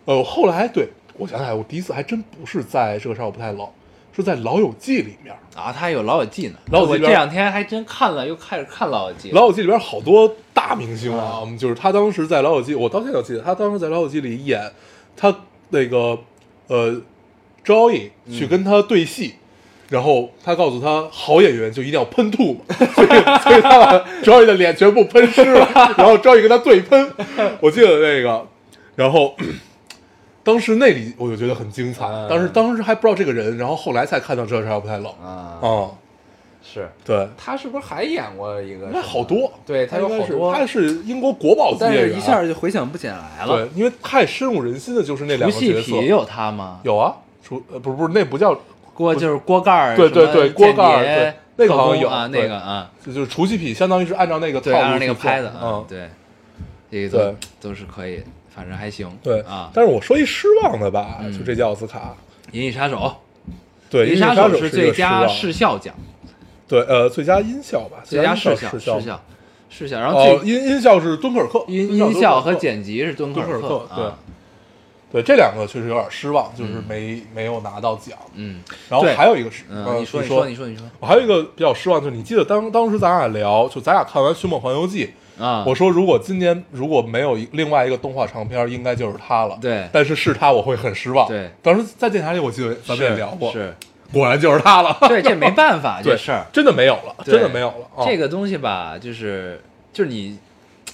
[0.06, 3.68] 呃，后来对我想起来，我第一次还真不是在这个杀手不太冷，
[4.16, 14.72] 是在《老友记》里面，啊，他还有老友记呢，老友记这两天还真看了，又开始看老友记《老友记》里边好多大明星啊，嗯就是他当时在《老友记》，我到现在都记得，他当时在《老友记》里演
[15.16, 15.36] 他
[15.70, 16.18] 那个
[16.68, 17.02] 呃
[17.66, 18.34] ，Joey 嗯。
[18.38, 19.36] 去跟他对戏。
[19.90, 22.60] 然后他告诉他，好演员就一定要喷吐嘛，
[22.94, 27.12] 所以所以他把 Joey 的脸全部喷湿了，然后 Joey 跟他对喷，
[27.60, 28.48] 我记得那个，
[28.96, 29.36] 然后
[30.50, 32.28] 当时那里我就觉得很精彩，嗯。
[32.28, 35.06] 当时当时还不知道这个人，然后后来才看到这杀不太冷。
[35.24, 35.92] 啊，啊，
[36.64, 36.90] 是。
[37.06, 38.88] 对，他是不是还演过一个？
[38.92, 40.54] 那好多，对他有应该是好多。
[40.54, 43.58] 他是英国国宝级但演员，是一下就回想不起来了。
[43.58, 46.80] 对，因为太深入人心的就是那两个角色，夕痞有他吗？
[46.84, 48.58] 有啊，除呃不是不是那不叫，
[48.94, 56.10] 锅就是锅盖儿，对对什么对锅盖儿对那个好像有啊，那个啊，就就是除夕品，相当于是按照那个套对，路那个拍的，嗯，对，
[56.90, 57.36] 这个对。
[57.62, 58.24] 都都是可以，
[58.54, 59.10] 反正还行。
[59.24, 61.32] 对啊，但是我说一失望的吧，嗯。
[61.32, 62.16] 就这届奥斯卡，
[62.56, 62.98] 《银翼杀手》，
[63.90, 65.96] 对，《银翼杀手》是最佳视效奖，
[66.68, 69.22] 对，呃，最佳音效吧，最佳视视效，视视效，
[69.70, 70.00] 视效。
[70.00, 74.18] 然后音音效是敦刻尔克，音音效和剪辑是敦刻尔克，对啊，
[75.12, 78.18] 对，这两个确实有点失望，就是没没有拿到奖。
[78.36, 80.86] 嗯，然后还有一个是，你说，你你说，你说，你说。
[81.00, 85.06] 我还有一个比较失望，就是你记得当当时咱俩聊，就咱俩看完《寻梦环游记》，
[85.40, 89.58] 啊，我说如果今年如果没有一另外一个动画长片，应该就是他了。
[89.62, 91.28] 对但是是他，我会很失望。
[91.28, 93.74] 对，当时在电台里，我记得咱们也聊过，是，
[94.12, 94.98] 果然就是他了。
[95.08, 96.46] 对，这没办法， 对这事儿。
[96.52, 97.88] 真的没有了，对真的没有了。
[97.96, 99.62] 啊这个东西吧，就是
[99.94, 100.38] 就是你，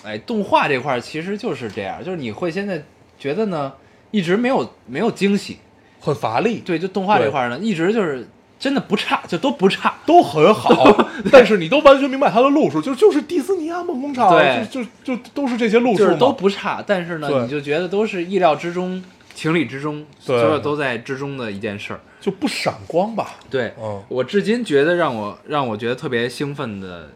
[0.03, 2.83] 哎，动画这块儿其实就是这样，就是你会现在
[3.17, 3.73] 觉得呢，
[4.11, 5.57] 一直没有没有惊喜，
[5.99, 8.27] 很乏力，对，就动画这对块儿呢，一直就是
[8.65, 10.73] 真的不差，就都不差，都很好，
[11.31, 14.65] 但是你都完全明白它的路数，就就是迪士尼啊、梦工厂，对。
[14.65, 19.03] 就就就都是这些路数就是都不差，但是呢，你就觉得都是意料之中、
[19.35, 20.41] 情理之中，对。
[20.41, 21.99] 所有都在之中的一件事儿。
[22.19, 23.35] 就不闪光吧？
[23.51, 24.01] 对，嗯。
[24.07, 27.11] 我至今觉得让我让我觉得特别兴奋的，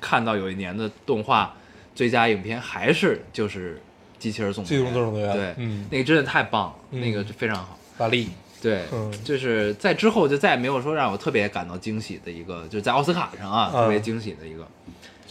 [0.00, 1.52] 看到有一年的动画
[1.96, 3.74] 最佳影片还是就是
[4.22, 5.32] 《机器人总动机器人员》总动员。
[5.32, 5.84] 对，嗯。
[5.90, 7.00] 那个真的太棒了，嗯。
[7.00, 7.76] 那个非常好。
[7.98, 8.28] 大力，
[8.62, 9.12] 对，嗯。
[9.24, 14.66] 就是在之后就再也没有说让我特别感到惊喜的一个，就是在奥斯卡上啊、嗯特别惊喜的一个。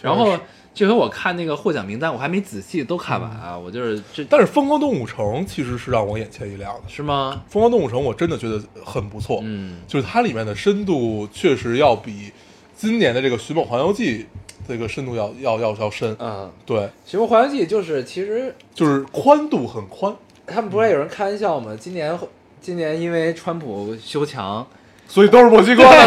[0.01, 0.37] 然后
[0.73, 7.43] 这回我看那个获奖名单，我还没仔细都看完啊，我就是这，但是《疯狂动物城》其实是让我眼前一亮的，《是吗？
[7.47, 12.31] 疯狂动物城》我真的觉得很不错，嗯，就是它里面的深度确实要比
[12.75, 14.19] 今年的这个《寻梦环游记》
[14.67, 20.15] 这个深度要要要要深，嗯，对，《寻梦环游记》就是其实就是宽度很宽，
[20.47, 21.77] 他们不是有人开玩笑吗？
[21.79, 22.17] 今年
[22.61, 24.65] 今年因为川普修墙，
[25.07, 25.89] 所以都是墨西哥的？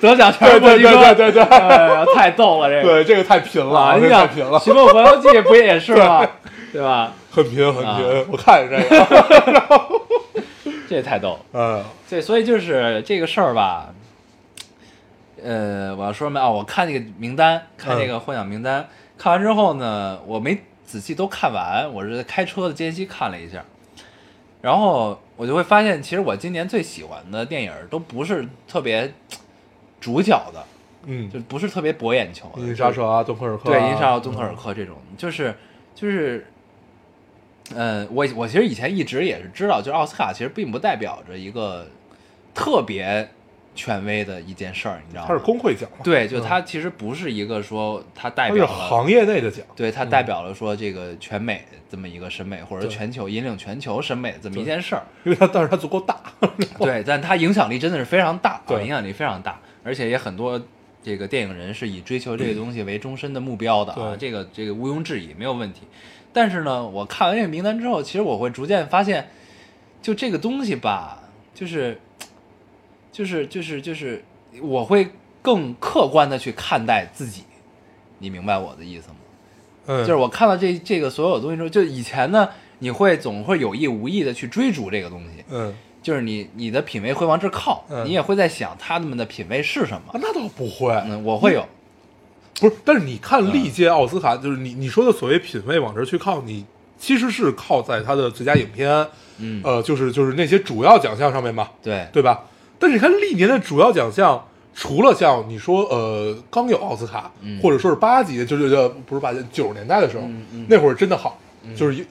[0.00, 2.82] 得奖全是墨西哥，对对对对太逗了这个。
[2.82, 6.26] 对，这个太贫了，你想贫了《寻梦环游记》不也是吗？
[6.70, 7.12] 对吧？
[7.30, 10.00] 很贫很啊贫，我看着这个，
[10.88, 11.38] 这也太逗。
[11.54, 13.86] 嗯对，所以就是这个事儿吧，
[15.42, 16.50] 呃，我要说什么啊？
[16.50, 23.64] 我看那个名单，看那个获奖名单，看完之后呢，我没仔细都看完，我是在开车的间隙看了一下，
[24.66, 29.14] 然后我就会发现，其实我今年最喜欢的电影都不是特别
[30.00, 30.64] 主角的，
[31.04, 32.62] 嗯就，不是特别博眼球的。
[32.62, 35.54] 银翼杀手啊，敦刻尔克啊，对，《银杀手》、《敦刻尔克》这种，就是
[35.94, 36.48] 就是，
[37.76, 41.86] 嗯，我我其实以前一直也是知道，就是奥斯卡其实并不代表着一个
[42.52, 43.28] 特别
[43.76, 45.28] 权威的一件事儿，你知道吗？
[45.28, 55.02] 它是工会奖嘛，对，就嗯它其实不是一个说它代表了，行业内的奖，对，它代表了说这个全美这么一个审美，或者全球引领全球审美这么一件事儿。
[55.24, 56.20] 因为它但是它足够大，
[56.80, 60.60] 对，但它影响力真的是非常大，啊，对影响力非常大，而且也很多
[61.02, 65.82] 这个电影人是以追求这个东西为终身的目标的啊，这个这个毋庸置疑，没有问题。
[66.32, 69.30] 但是呢，我看完这个名单之后，其实我会逐渐发现，
[70.02, 71.22] 就这个东西吧，
[71.54, 71.98] 就是
[73.16, 74.22] 就是就是就是，
[74.60, 75.08] 我会
[75.40, 77.44] 更客观的去看待自己，
[78.18, 79.14] 你明白我的意思吗？
[79.86, 82.46] 嗯，就是我看到这这个所有东西之后，就以前呢，
[82.80, 90.20] 你会总会有意无意的去追逐这个东西，嗯就是你你的品味会往这靠，嗯你也会在想他们的品味是什么啊，。
[90.22, 91.66] 那倒不会，嗯，我会有，
[92.60, 96.66] 不是，但是你看历届奥斯卡，就是你你说的所谓品味往这儿去靠，你
[96.98, 99.08] 其实是靠在它的最佳影片，
[99.38, 102.44] 嗯，呃，就是就是那些主要奖项上面嘛，对，对吧？
[102.78, 107.60] 但是你看历年的主要奖项，除了像你说呃刚有奥斯卡，嗯。
[107.62, 110.66] 或者说是八几，就是呃不是八几，九十年代的时候，嗯嗯。
[110.68, 111.38] 那会儿真的好，
[111.74, 112.04] 就是一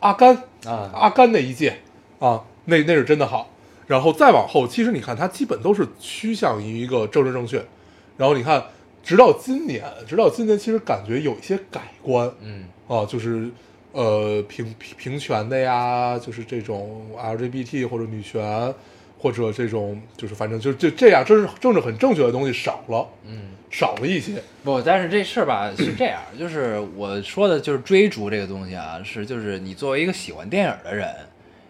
[0.00, 0.90] 阿甘啊。
[0.94, 1.78] 阿甘那一届
[2.18, 3.50] 啊，那那是真的好。
[3.86, 7.64] 然后再往后，其实你看它基本都是趋向于一个政治正确。
[8.16, 8.64] 然后你看，
[9.02, 12.64] 直到今年，直到今年，其实感觉有一些改观嗯。
[12.88, 13.48] 啊，就是
[13.92, 18.74] 呃平平平权的呀，就是这种 LGBT 或者女权，
[19.26, 24.40] 或者这种就是反正就就这样，政治政治很正确的东西少了，嗯，少了一些。
[24.62, 31.12] 不，但是这事儿吧是这样，就是我说的就是追逐这个东西啊，是就是你作为一个喜欢电影的人，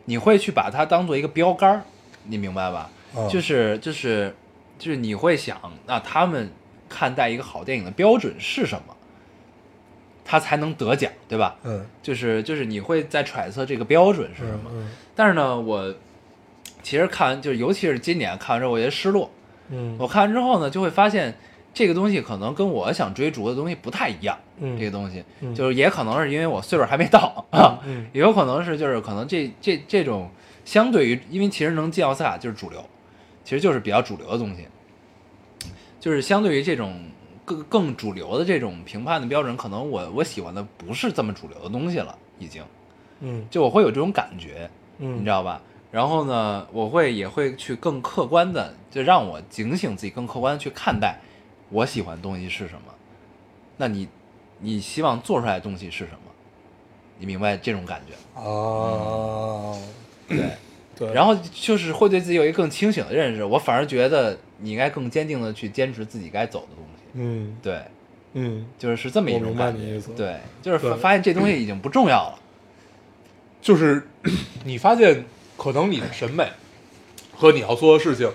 [0.04, 1.82] 你会去把它当做一个标杆儿，
[2.24, 2.90] 你明白吧？
[3.16, 4.34] 嗯就是就是
[4.78, 6.50] 就是你会想，那他们
[6.90, 8.94] 看待一个好电影的标准是什么，
[10.26, 11.57] 他才能得奖，对吧？
[11.64, 14.70] 嗯就是就是你会在揣测这个标准是什么。
[14.74, 15.94] 嗯但是呢，我
[16.87, 19.28] 其实看完就是尤其是今年看完之后，我觉得失落。
[19.70, 19.97] 嗯。
[19.99, 21.37] 我看完之后呢，就会发现
[21.74, 24.39] 这个东西可能跟我想追逐的东西不太一样。
[24.59, 24.78] 嗯。
[24.78, 25.24] 这个东西。
[25.41, 25.53] 嗯。
[25.53, 28.07] 就是也可能是因为我岁数还没到啊，嗯。
[28.14, 30.30] 也有可能是就是可能这这这种
[30.64, 32.80] 相对于，因为其实能进奥斯卡就是主流，
[33.43, 34.68] 其实就是比较主流的东西，
[35.99, 36.95] 就是相对于这种
[37.45, 42.62] 更更主流的这种评判的标准，可能我我喜欢的不是这么主流的东西了，已经。
[43.18, 43.45] 嗯。
[43.51, 45.61] 就我会有这种感觉，嗯，你知道吧？
[45.97, 51.18] 然后呢，我会也会去更客观的，就让我警醒自己，更客观的去看待
[51.70, 52.92] 我喜欢的东西是什么。
[53.78, 54.07] 那你
[54.59, 56.30] 你希望做出来的东西是什么？
[57.18, 58.12] 你明白这种感觉？
[58.38, 59.80] 哦，
[60.28, 60.38] 对。
[60.99, 63.44] 对，然后就是会对自己有一个更清醒的认识。
[63.44, 67.03] 我反而觉得你应该更坚定的去坚持自己该走的东西。
[67.14, 67.82] 嗯对，
[68.32, 70.01] 嗯，就是是这么一种感觉。
[70.14, 72.38] 对，就是发发现这东西已经不重要了。
[73.61, 74.07] 就是
[74.64, 75.22] 你发现
[75.57, 76.48] 可能你的审美
[77.34, 78.30] 和你要做的事情，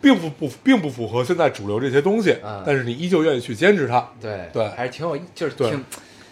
[0.00, 4.06] 并不不并不符合现在主流这些东西，嗯但是你依旧愿意去坚持它。
[4.20, 5.84] 对对还是挺有，就是对挺，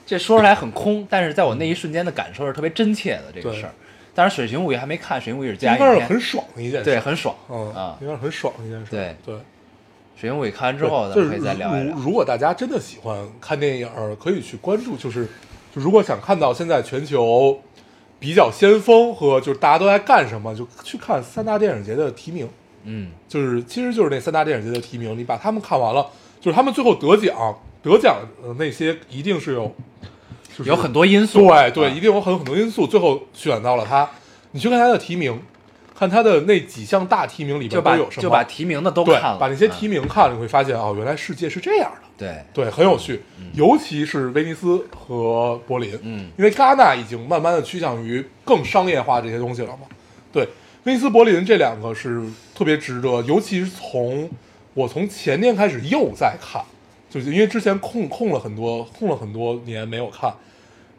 [0.06, 3.72] 这说出来很空，但是在我那一瞬间的感受是特别真切的这个对事儿。
[4.14, 7.96] 当然，《水形物语》还没看，《水形物语》是应最佳影片，该是很爽的一件事，对，很爽嗯啊。
[8.02, 8.90] 应该是很爽的一件事。
[8.90, 9.34] 对对，
[10.14, 12.02] 《水形物语》看完之后，咱就是们可以再聊一聊如。
[12.02, 13.88] 如果大家真的喜欢看电影，
[14.22, 15.24] 可以去关注，就是
[15.74, 17.58] 就如果想看到现在全球
[18.22, 22.48] 比较先锋和就是大家都在干什么，就去看三大电影节的提名。
[22.84, 26.06] 嗯，就是其实就是那三大电影节的提名，你把他们看完了，
[26.40, 29.74] 就是他们最后得奖得奖的那些一定是有，
[30.56, 31.48] 就是有很多因素。
[31.48, 34.08] 对对，啊一定有很很多因素，最后选到了他。
[34.52, 35.40] 你去看他的提名，
[35.98, 43.20] 看他的那几项大提名里边都有什么，就把提名的都看了，把那些嗯提名看了，你会发现哦，原来世界是这样的，对，对，很有趣。
[43.54, 49.86] 尤其是威尼斯和柏林，嗯因为戛纳已经慢慢的趋向于更商业化这些东西了嘛。
[50.32, 50.48] 对，
[50.84, 52.22] 威尼斯、柏林这两个是
[52.54, 54.30] 特别值得，尤其是从
[54.74, 56.62] 我从前年开始又在看，
[57.10, 60.32] 就是因为之前空空了很多空了很多年没有看，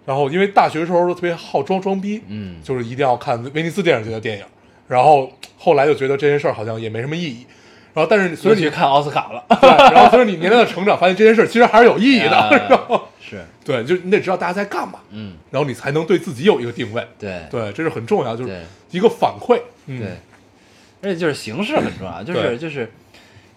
[0.05, 4.45] 然后因为大学时候都特别好装装逼，嗯就是一定要看威尼斯电影节的电影，
[4.88, 7.47] 然后后来就觉得这件事儿好像也没什么意义，
[7.94, 9.44] 然后但是所以你去看奥斯卡了。
[9.62, 17.41] 对，然后随着你年龄的成长，发现这件事其实还是有意义的，啊然后是，对，就你得知道大家在干嘛，嗯，然后你才能对自己有一个定位，对。
[17.50, 20.10] 对，这是很重要，就是一个反馈，嗯，对，
[21.02, 22.91] 而且就是形式很重要，就是就是，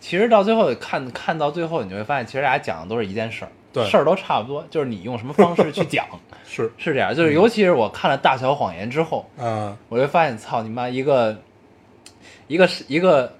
[0.01, 3.85] 其实到最后看看到最后，你就会发现，其实大家讲的都是一件事儿，对。
[3.87, 6.07] 事儿都差不多，就是你用什么方式去讲，
[6.47, 7.15] 是，是这样。
[7.15, 11.37] 就是尤其是我看了《大小谎言》之后，嗯，我就发现，操你妈，一个
[12.47, 13.31] 一个是一个是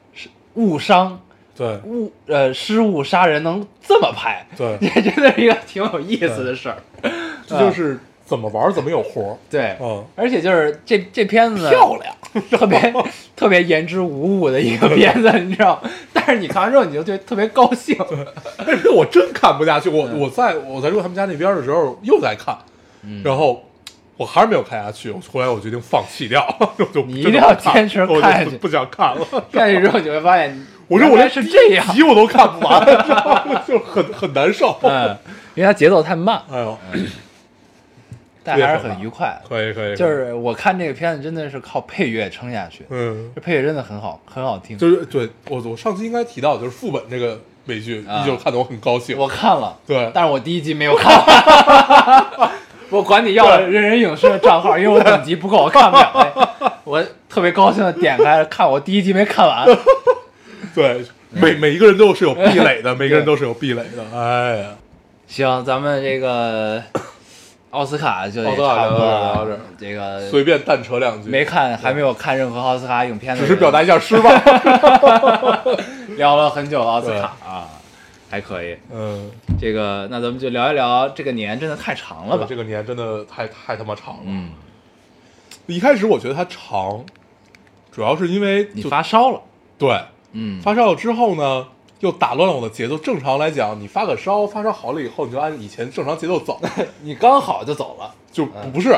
[0.57, 1.21] 误伤
[1.57, 1.77] 对。
[1.85, 6.77] 误呃失误杀人能这么拍，对， 也真的是一个挺有意思的事儿。
[7.47, 12.15] 这就是怎么玩怎么有活儿，对，嗯，而且就是这这片子漂亮，
[12.51, 12.93] 特别
[13.37, 15.81] 特别言之无物的一个片子，你知道？
[16.13, 17.97] 但是你看完之后，你就对特别高兴。
[18.59, 22.57] 但是我真看不下去，我我在我在住他们家那边的时候又在看，
[23.03, 23.23] 嗯。
[23.25, 23.63] 然后
[24.17, 29.27] 我还是没有看下去，我后来我决定放弃掉， 我就你一定要坚持我就看下去不想看了。
[29.53, 32.85] 看下去之后，你会发现， 我说我连是这样，集我都看不完，
[33.67, 34.79] 就很很难受。
[34.83, 35.17] 嗯，
[35.55, 36.79] 因为它节奏太慢，哎呦，
[38.43, 39.39] 但还是很愉快。
[39.49, 44.79] 可以可以，就是我看这个片子真的是靠配乐撑下去，嗯，这配乐真的很好，很好听。
[44.79, 49.19] 就是对我我上期应该提到，就是副本这个美剧，啊依旧看得我很高兴。
[49.19, 51.13] 我看了，对但是我第一集没有看。
[52.91, 56.11] 我管你要了人人影视的账号，因为我等级不够，我看不了。
[56.15, 59.67] 哎我特别高兴的点开看，我第一集没看完。
[60.73, 64.05] 对每每一个人都是有壁垒的， 每个人都是有壁垒的。
[64.15, 64.69] 哎呀，
[65.27, 66.81] 行，咱们这个
[67.71, 69.61] 奥斯卡就也奥斯卡差不多聊到这了儿。
[69.77, 74.33] 这个随便淡扯两句，没看，还没有看任何奥斯卡影片的，只是表达一下失望。
[76.17, 77.67] 聊了很久的奥斯卡啊，
[78.29, 78.77] 还可以。
[78.93, 82.47] 嗯，这个，那咱们就聊一聊这个年真的太长了吧？
[82.49, 84.23] 这个年真的太太他妈长了。
[84.25, 84.51] 嗯，
[85.67, 87.05] 一开始我觉得它长，
[87.91, 89.41] 主要是因为你就发烧了，
[89.79, 90.01] 对
[90.33, 91.69] 嗯，发烧了之后呢，
[92.01, 92.99] 又打乱了我的节奏。
[92.99, 96.61] 正常来讲，你发个烧，发烧好了以后，你就按以前正常节奏走，
[97.03, 98.95] 你刚好就走了，就不是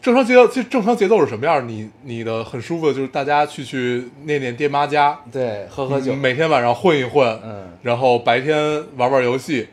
[0.00, 0.46] 正常节奏。
[0.46, 1.66] 这正常节奏是什么样？
[1.68, 9.68] 你你的很舒服的，就是大家去去念念爹妈家，对，喝喝酒，每天晚上混一混，嗯，然后白天玩玩游戏，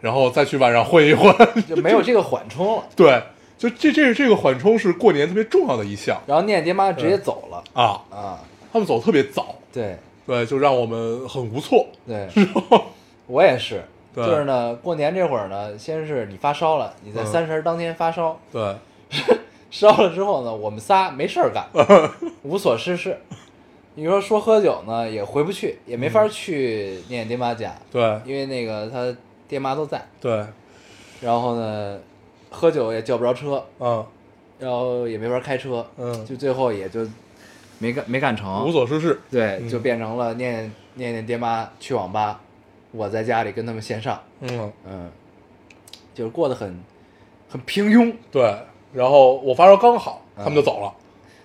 [0.00, 1.34] 然后再去晚上混一混。
[1.68, 2.84] 就没有这个缓冲了。
[2.96, 3.22] 对，
[3.58, 6.20] 就这这这个缓冲是过年特别重要的一项。
[6.26, 7.64] 然后念爹妈直接走了。
[7.72, 8.00] 啊。
[8.10, 8.38] 啊，
[8.72, 9.96] 他们走得特别早，对。
[10.26, 11.84] 对，就让我们很无措。
[12.06, 12.28] 对，
[13.26, 13.82] 我也是，
[14.14, 14.24] 对。
[14.24, 17.26] 就是呢，过年这会儿呢，先是你发烧了，你在嗯。
[17.26, 18.76] 三十儿当天发烧，对，
[19.70, 21.66] 烧了之后呢，我们仨没事儿干，
[22.42, 23.18] 无所事事。
[23.94, 29.14] 你说说喝酒呢，也回不去，也没法去念爹妈家，对，因为那个他
[29.48, 30.04] 爹妈都在。
[30.20, 30.44] 对，
[31.20, 31.98] 然后呢，
[32.50, 34.04] 喝酒也叫不着车，嗯
[34.58, 37.06] 然后也没法开车，嗯就最后也就
[37.78, 39.20] 没干没干成，无所事事。
[39.30, 42.40] 对，嗯就变成了念念念爹妈去网吧，
[42.92, 45.10] 我在家里跟他们线上，嗯，嗯，
[46.14, 46.78] 就是过得很
[47.48, 48.54] 很平庸，对。
[48.92, 50.92] 然后我发烧刚好，他们就走了。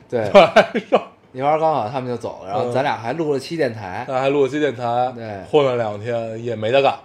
[0.10, 1.00] 对， 对，
[1.34, 2.72] 一会儿刚好他们就走了，然后嗯。
[2.72, 5.44] 咱俩还录了期电台，那还录了期电台，对。
[5.52, 6.96] 混了两天也没得干。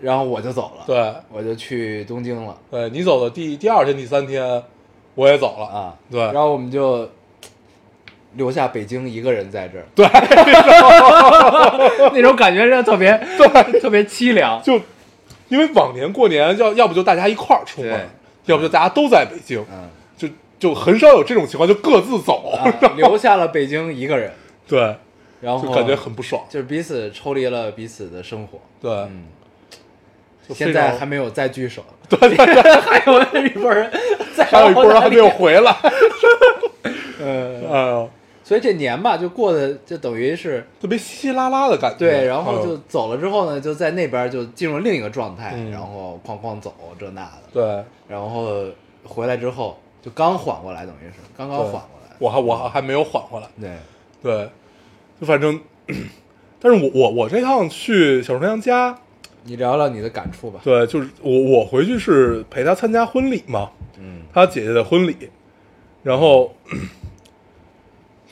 [0.00, 2.56] 然后我就走了，对，我就去东京了。
[2.70, 4.62] 对你走的第第二天、第三天，
[5.14, 5.66] 我也走了。
[5.66, 6.20] 啊，对。
[6.20, 7.08] 然后我们就
[8.34, 10.04] 留下北京一个人在这儿，对，
[12.12, 14.78] 那种感觉真的特别对，特别凄凉，就
[15.48, 17.90] 因为往年过年要要不就大家一块儿出门。
[17.90, 18.00] 对，
[18.46, 20.28] 要不就大家都在北京，嗯，就
[20.58, 22.64] 就很少有这种情况，就各自走，啊
[22.96, 24.32] 留下了北京一个人，
[24.66, 24.96] 对，
[25.40, 26.44] 然后就感觉很不爽。
[26.48, 29.24] 就是彼此抽离了彼此的生活，对，嗯，
[30.50, 33.90] 现在还没有再聚首， 对对对 还有一波人
[34.36, 35.74] 在还有一波人还没有回来。
[37.20, 38.10] 呃，哎呦，
[38.44, 41.98] 所以这年吧就过得就等于是特别稀稀拉拉的感觉。
[41.98, 42.68] 对，然后嗯。
[42.68, 45.70] 就走了之后呢，就在那边就进入另一个状态，嗯。
[45.70, 48.66] 然后哐哐走这那的，对，然后
[49.02, 53.48] 回来之后就刚缓过来，等于是刚刚缓过来，我还我还还没有缓过来。
[53.58, 53.70] 对，
[54.22, 54.48] 对，
[55.18, 55.58] 就反正，
[56.60, 58.98] 但是我我我这趟去小春阳家，
[59.44, 64.22] 你聊聊你的感触吧，对，就是我我回去是陪他参加婚礼嘛，嗯。
[64.32, 65.16] 他姐姐的婚礼，
[66.02, 66.52] 然后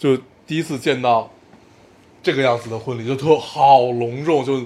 [0.03, 1.30] 就第一次见到
[2.24, 4.61] 这个样子的婚礼，就特好隆重，就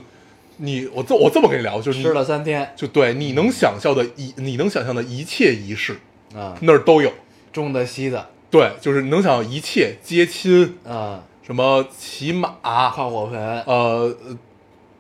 [0.57, 2.73] 你我这我这么跟你聊，就是你吃了三天。
[2.75, 6.01] 就对你能想象的一你能想象的一切仪式
[6.35, 7.13] 啊，那儿都有，
[7.53, 8.27] 中的西的。
[8.51, 14.17] 对，就是能想象一切接亲，啊，什么骑马，跨火盆，呃，呃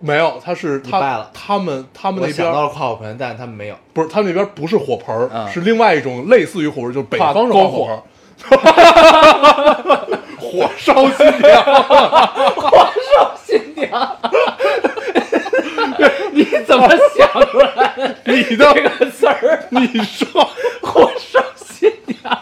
[0.00, 1.30] 没有，他是他你拜了。
[1.32, 7.70] 他们他们我想到了跨火盆，但是他们没有，不是他们那边不是火盆，嗯是另外一种类似于火盆，就是北方是篝火。
[7.70, 7.94] 火盆。
[7.96, 8.02] 儿。
[10.56, 11.62] 火烧新娘，
[12.56, 14.16] 火烧新娘。
[16.32, 19.66] 你怎么想出来 你这个词儿？
[19.68, 20.48] 你说
[20.80, 22.38] “火烧新娘”，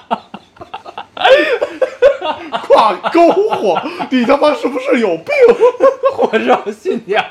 [2.68, 5.26] 挂篝火，你他妈是不是有病？
[6.12, 7.24] 火烧新娘，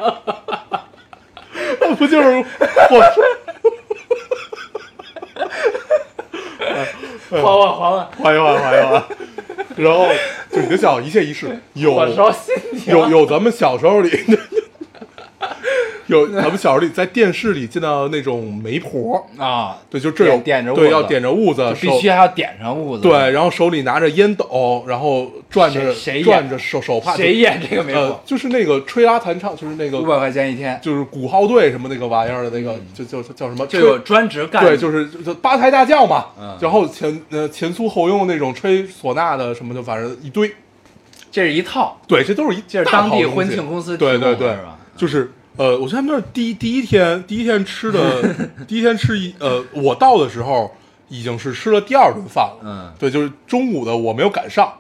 [1.98, 2.44] 不就是
[2.90, 3.14] 火烧？
[7.32, 9.02] 还我，还我，还一还，还一还。
[10.74, 11.94] 然后就你的小一切仪式有。
[12.88, 14.10] 有有咱们小时候里，
[16.08, 23.02] 有咱们小时候里在电视里见到那种媒婆，啊，对，就这点点着对要点着痦子，手必须还要点上痦子。
[23.02, 25.94] 对，，然后手里拿着烟斗，然后转着
[26.24, 33.66] 转着手手帕，谁演这个媒呃婆？，就是那个吹拉弹唱，就是那个五百块钱一天，就是鼓号队什么那个玩意儿的那个，就叫叫什么？
[33.68, 34.66] 吹就有专职干。
[34.66, 40.54] 对，就是就八抬大轿嘛，嗯然后前呃前粗后拥那种吹唢呐的什么的，反正一堆。
[41.34, 44.56] 这是一套，对，这都是一这是当地婚庆公司提对对对
[44.96, 48.22] 就是呃，我觉得他们那儿第一第一天第一天吃的
[48.68, 50.72] 第一天吃一呃，我到的时候
[51.10, 52.94] 已经是吃了第二顿饭了，嗯。
[53.00, 54.72] 对，就是中午的我没有赶上，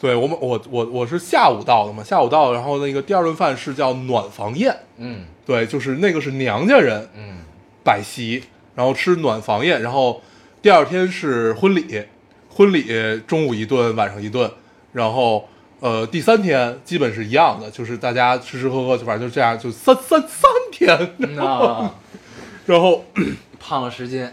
[0.00, 5.24] 对我们我我我是下午到的嘛，下午到，然后那个第二顿饭是叫暖房宴，嗯。
[5.44, 7.38] 对，就是那个是娘家人嗯
[7.82, 8.44] 摆席，
[8.76, 10.22] 然后吃暖房宴，然后
[10.62, 12.04] 第二天是婚礼，
[12.48, 12.84] 婚礼
[13.26, 14.48] 中午一顿，晚上一顿，
[14.92, 15.48] 然后
[15.80, 21.94] 呃第三天基本是一样的，就是大家吃吃喝喝，就反正就这样，就三三三天，嗯啊，
[22.66, 23.04] 然后
[23.60, 24.28] 胖了十斤，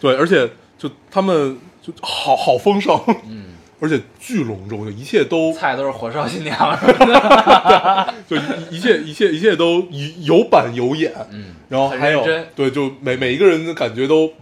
[0.00, 6.76] 对，而且就他们就好好丰盛，嗯，而且巨隆重，就一切都菜都是火烧新娘。
[6.76, 12.24] 什么的，就一一切一切一切都有有板有眼，嗯，然后还有
[12.54, 14.32] 对，就每每一个人的感觉都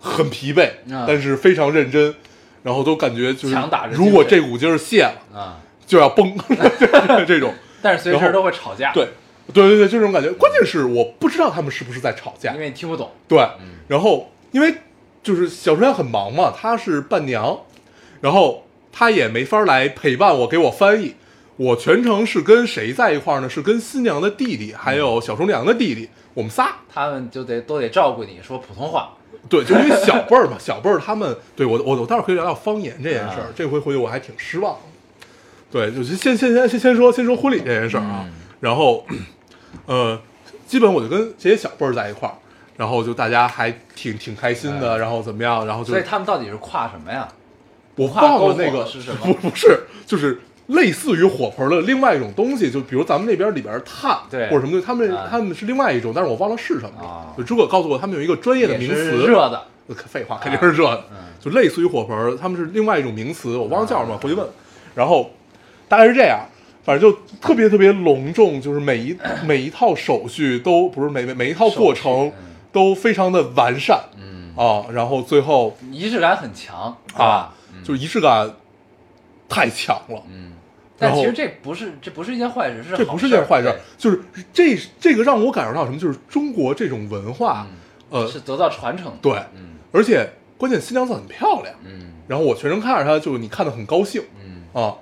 [0.00, 1.04] 很疲惫，啊。
[1.06, 2.14] 但是非常认真，
[2.64, 6.36] 然后都感觉就是强打着如果这股劲儿泄了，啊，就要崩，
[7.28, 7.54] 这种。
[7.80, 9.06] 但是随时都会吵架，对，
[9.52, 10.32] 对对对，就这种感觉。
[10.32, 14.74] 关键是我不知道他们是不是在吵架因，为你听不懂，对，嗯然后因为
[15.22, 17.60] 就是小春阳很忙嘛，她是伴娘，
[18.22, 21.14] 然后她也没法来陪伴我，给我翻译。
[21.56, 23.48] 我全程是跟谁在一块儿呢？
[23.48, 26.78] 是跟新娘的弟弟，还有小厨娘的弟弟，我们仨。
[26.92, 29.14] 他们就得都得照顾你说普通话，
[29.48, 33.52] 对，就因为小辈儿嘛，小辈儿他们对我我我待会儿可以聊聊方言这件事儿啊。
[33.54, 34.80] 这回回去我还挺失望的。
[35.70, 39.04] 对，就是先先先先先说先说婚礼这件事儿啊，嗯然后
[39.86, 40.18] 呃，
[40.66, 42.34] 基本我就跟这些小辈儿在一块儿，
[42.76, 47.28] 然后就大家还挺挺开心的，哎然后怎么样，然后就所以他们到底是跨什么呀？
[47.96, 54.48] 我跨篝忘了那个是什么不不是，就是类似于火盆的另外一种东西，就比如咱们那边里边炭，对。
[54.48, 55.28] 或者什么东西，他们啊。
[55.30, 57.00] 他们是另外一种，但是我忘了是什么。
[57.00, 57.28] 啊。
[57.28, 57.34] 了。
[57.36, 64.46] 就诸葛告诉我，他们有一个专业的名词，热的，呃废话，肯定是热的，嗯就类似于火盆，他们是另外一种名词，我忘了叫什么，回去问。
[64.94, 65.30] 然后
[65.88, 66.40] 大概是这样，
[66.82, 72.32] 反正就特别特别隆重，就是每一 每一套手续都不是每每每一套过程
[72.72, 74.00] 都非常的完善。
[74.16, 77.52] 嗯，啊，然后最后仪式感很强，啊？，
[77.84, 78.50] 就是仪式感
[79.48, 80.22] 太强了。
[80.30, 80.52] 嗯，
[80.98, 84.22] 但其实这不是这不是一件坏事，是这不是件坏事，就是
[84.52, 85.98] 这这个让我感受到什么？
[85.98, 87.66] 就是中国这种文化，
[88.10, 89.74] 呃，是得到传承，对，嗯。
[89.92, 92.12] 而且关键新娘子很漂亮，嗯。
[92.26, 94.62] 然后我全程看着她，就是你看的很高兴嗯。
[94.72, 94.94] 啊，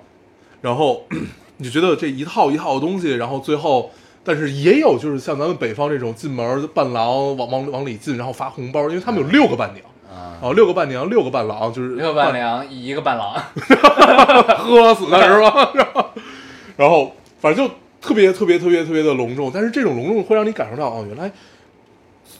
[0.61, 1.07] 然后
[1.57, 3.91] 你就觉得这一套一套的东西，然后最后，
[4.23, 13.33] 但是也有就是像咱们北方这种进门伴郎往往往里进，然后发红包，因为他们有六个伴娘啊，啊，六个伴娘，六个伴郎，就是六个伴娘一个伴郎，
[14.57, 15.71] 喝死的是吧？
[15.75, 16.09] 然后，
[16.77, 21.31] 然后反正就特别特别特别特别的隆重，但是这种隆重会让你感受到哦，原来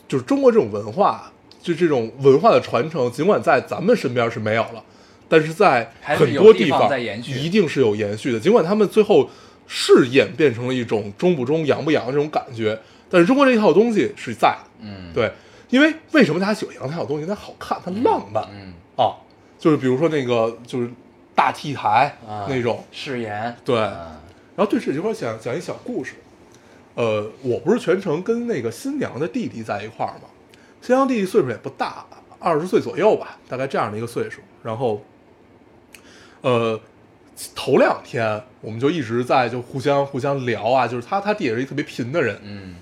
[0.07, 4.83] 就是中国这种文化，就这种文化的传承，尽管在咱们身边是没有了，
[5.27, 8.39] 但是在很多地方在延续一定是有延续的。
[8.39, 9.29] 尽管他们最后
[9.65, 12.77] 是演变成了一种中不中、洋不洋这种感觉，
[13.09, 14.55] 但是中国这一套东西是在。
[14.81, 15.31] 嗯，对，
[15.73, 17.25] 因为为什么大家喜欢洋这套东西？
[17.25, 18.47] 它好看，它浪漫。
[18.51, 19.17] 嗯啊，
[19.57, 20.87] 就是比如说那个就是
[21.33, 23.79] 大 T 台、啊那种，誓言，对。
[23.79, 24.19] 啊
[24.55, 26.13] 然后对这一块儿讲讲一小故事，
[26.93, 30.29] 呃，我不是全程跟那个新娘的弟弟在一块儿嘛，
[30.79, 32.05] 新娘弟弟岁数也不大，
[32.37, 34.41] 二十岁左右吧，大概这样的一个岁数。
[34.61, 35.03] 然后，
[36.41, 36.79] 呃，
[37.55, 42.75] 头两天我们就一直在就互相互相聊啊，就是他他弟也是一特别贫的人，嗯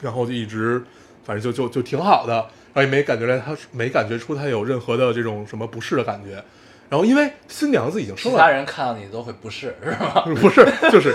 [0.00, 0.82] 然后就一直，
[1.24, 6.42] 反正就就就挺好的，然后也没感觉来他没感觉出他有任何的这种什么不适的感觉。
[6.88, 10.24] 然后因为新娘子已经生了，其他人看到你都会不适，是吧？
[10.40, 11.14] 不是就是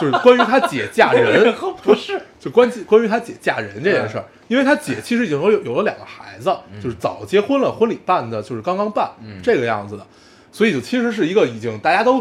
[0.00, 10.04] 就是关于他姐嫁人，不是，就关关于他姐嫁人这件事儿，因为他姐其实已经有有了两个孩子，就是早结婚了，婚礼办的就是刚刚办，嗯这个样子的，
[10.50, 12.20] 所以就其实是一个已经大家都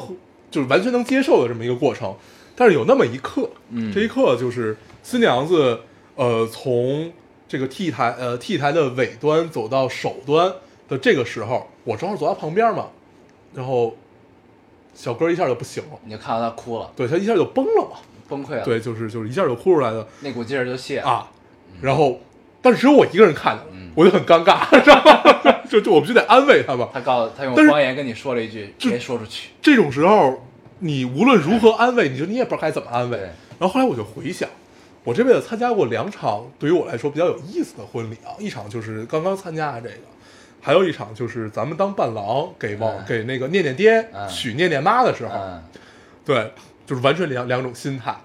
[0.51, 2.15] 就是完全能接受的这么一个过程。
[2.55, 5.79] 但是有那么一刻，嗯这一刻就是新娘子
[6.13, 7.11] 呃从
[7.51, 10.49] 这个 T 台呃 T 台的尾端走到首端
[10.87, 12.87] 的这个时候，我正好走到旁边嘛，
[13.53, 13.97] 然后
[14.95, 17.97] 小哥一下就不行了，你就看到他哭了，对他一下就崩了嘛，
[18.29, 20.07] 崩溃了，对，就是就是一下就哭出来的。
[20.21, 21.09] 那股劲儿就泄了。
[21.09, 21.29] 啊，
[21.81, 22.21] 然后
[22.61, 25.61] 但是只有我一个人看见了，嗯我就很尴尬，知道吗？
[25.69, 26.87] 就就我们就得安慰他嘛。
[26.93, 29.49] 他告诉他用但是方言跟你说了一句，就别说出去。
[29.61, 30.41] 这种时候，
[30.79, 33.17] 你无论如何安慰，你就你也不知道该怎么安慰。
[33.59, 34.47] 然后后来我就回想，
[35.03, 40.03] 我这辈子参加过两场对于我来说比较有意思的婚礼啊，一场就是刚刚参加的这个，
[40.61, 43.05] 还有一场就是咱们当伴郎给王、嗯。
[43.07, 44.27] 给那个念念爹、嗯。
[44.29, 45.63] 娶念念妈的时候，嗯，
[46.23, 46.51] 对，
[46.85, 48.15] 就是完全两两种心态。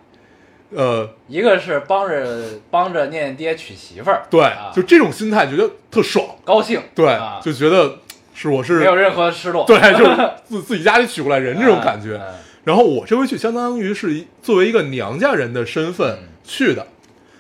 [0.71, 4.71] 呃，一个是帮着帮着念念爹娶媳妇儿，对，啊。
[4.75, 6.27] 就这种心态，觉得特爽。
[6.45, 7.41] 高兴，对，啊。
[7.43, 7.99] 就觉得
[8.35, 12.21] 是我是没有任何失落，对，就是自 自己家里娶过来人这种感觉。
[12.21, 12.35] 嗯。
[12.65, 16.87] 然后我这回去，相当于是一作为一个娘家人的身份嗯去的，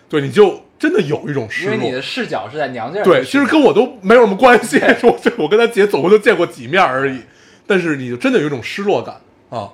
[0.08, 1.74] 对，你就真的有一种失落。
[1.74, 7.20] 因为你的视角是在娘家人对，的视角其实跟我都没有什么关系， 我我跟他姐总共就见过几面而已，
[7.66, 9.72] 但是你就真的有一种失落感啊，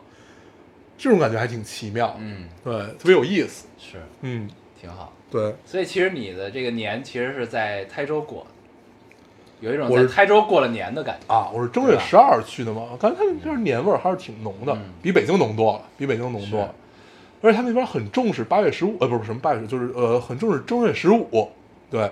[0.99, 2.45] 这种感觉还挺奇妙，嗯。
[2.63, 3.97] 对，特别有意思，是。
[4.21, 4.49] 嗯，
[4.81, 5.13] 挺好。
[5.31, 11.35] 对，所以其实你的这个年其实是在台州过的，有一种我是在台州过了年的感觉。
[11.35, 12.03] 啊，我是正月对吧？
[12.05, 14.93] 十二去的嘛，我感觉他们那边年味儿还是挺浓的，嗯。
[15.03, 16.75] 比北京浓多了，比北京浓多了。
[17.43, 21.51] 而且他们那边很重视八月十五，呃，不是什么八月，就是呃，很重视正月十五，
[21.91, 22.11] 对。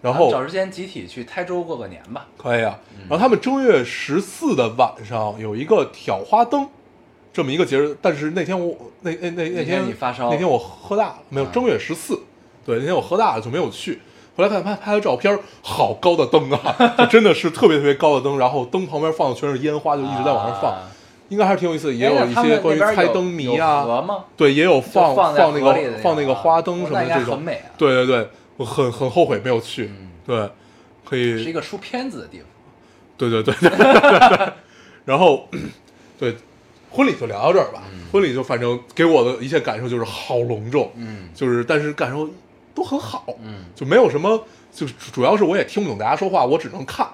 [0.00, 2.28] 然后找时间集体去台州过个年吧。
[2.36, 6.68] 可以啊，嗯然后他们正月十四的晚上有一个挑花灯，
[7.32, 12.22] 这么一个节日，但是那天我那那那那天天你发烧那天我喝大了，没有啊正月十四，
[12.64, 14.00] 对，那天我喝大了就没有去。
[14.36, 20.88] 后来看拍拍的照片，好高的灯啊，就真的是特别特别高的灯，然后灯旁边放的全是烟花，就一直在往上放， 啊
[21.28, 23.84] 应该还是挺有意思的，也有一些关于猜灯谜啊？
[24.36, 27.44] 对，也有放就放那个放那个啊花灯什么这种，
[27.76, 30.08] 对对对，我很很后悔没有去，嗯。
[30.26, 30.50] 对，
[31.04, 31.42] 可以。
[31.42, 32.46] 是一，个出片子的地方。
[33.16, 33.70] 对对对对。
[33.70, 34.52] 对对，
[35.04, 35.48] 然后
[36.18, 36.36] 对
[36.90, 41.28] 婚礼就聊到这儿吧，婚礼就反正给我的一切感受就是好隆重，嗯。
[41.34, 42.28] 就是但是感受
[42.74, 47.06] 都很好，嗯，就没有什么，就是主要是我也听不懂大家说话，我只能看，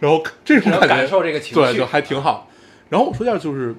[0.00, 1.54] 然后这种感觉感受这个情绪。
[1.54, 2.48] 对，就还挺好。
[2.90, 3.72] 然后我说一下，就是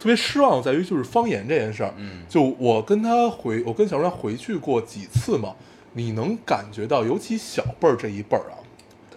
[0.00, 5.54] 特别失望在于就是方言这件事儿，嗯就我跟他回，我跟小帅回去过几次嘛，
[5.92, 8.58] 你能感觉到，尤其小辈儿这一辈儿啊，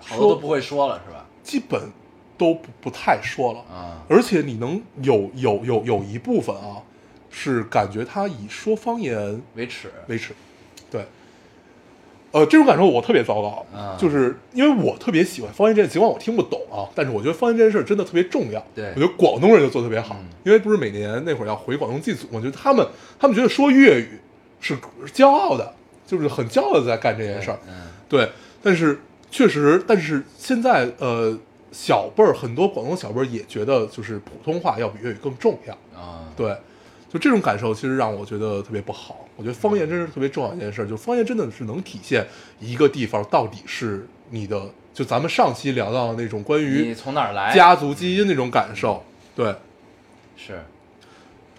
[0.02, 1.26] 说好多都不会说了是吧？
[1.42, 1.90] 基本
[2.38, 6.84] 都不不太说了，啊，而且你能有有有有一部分啊，
[7.30, 9.92] 是感觉他以说方言维持。
[10.08, 10.36] 维持，对。
[12.32, 18.64] 呃，这种感受我特别糟糕，啊就是因为我特别喜欢方言这件，尽管我听不懂啊，但是我觉得方言这件事儿真的特别重要。
[18.76, 22.86] 对我觉得广东人就做得特别好，嗯因为不是每年那会儿要回广东祭祖，我觉得他们
[23.20, 24.20] 他们觉得说粤语
[24.60, 24.76] 是
[25.06, 25.74] 是骄傲的，
[26.06, 27.60] 就是很骄傲的在干这件事儿。
[27.68, 27.74] 嗯
[28.08, 28.28] 对，
[28.64, 29.00] 但是
[29.30, 31.38] 确实，但是现在呃，
[31.72, 35.74] 小辈儿很多广东小辈儿也觉得就是普通话要比粤语更重要。
[36.00, 36.56] 啊，对，
[37.10, 39.26] 就这种感受，其实让我觉得特别不好。
[39.36, 42.26] 我觉得方言真是特别重要一件事，就方言真的是能体现
[42.60, 44.62] 一个地方到底是你的，
[44.94, 47.54] 就咱们上期聊到的那种关于你于从哪儿来？
[47.56, 49.04] 家族基因那种感受，
[49.36, 49.56] 对，
[50.38, 50.62] 是，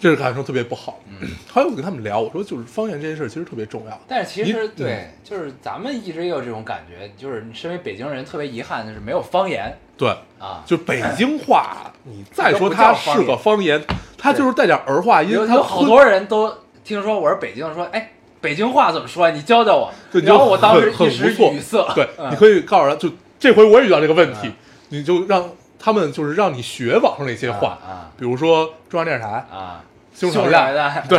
[0.01, 0.98] 这个感受特别不好。
[1.09, 1.28] 嗯。
[1.53, 4.01] 后来我跟他们聊，我说就是方言这件事其实特别重要。
[4.09, 10.62] 但是其实对，就是咱们一直也有这种感觉，就是你身为北京人，特别遗憾的是没有方言对，啊。
[10.64, 13.84] 就北京话，你再说它是个方言，
[14.16, 19.34] 它就是带点儿化音，它有有好多人都听说我是北京的，说哎，北京话怎么说呀？
[19.34, 19.92] 你教教我。
[20.11, 21.86] 对，然后我当时很一时语塞。
[21.94, 24.53] 对，嗯你可以告诉他，就这回我也遇到这个问题嗯，
[24.88, 29.82] 你就让他们就是让你学网上那些话，啊比如说中央电视台啊，
[30.29, 31.18] 西红柿柿炒蛋，对，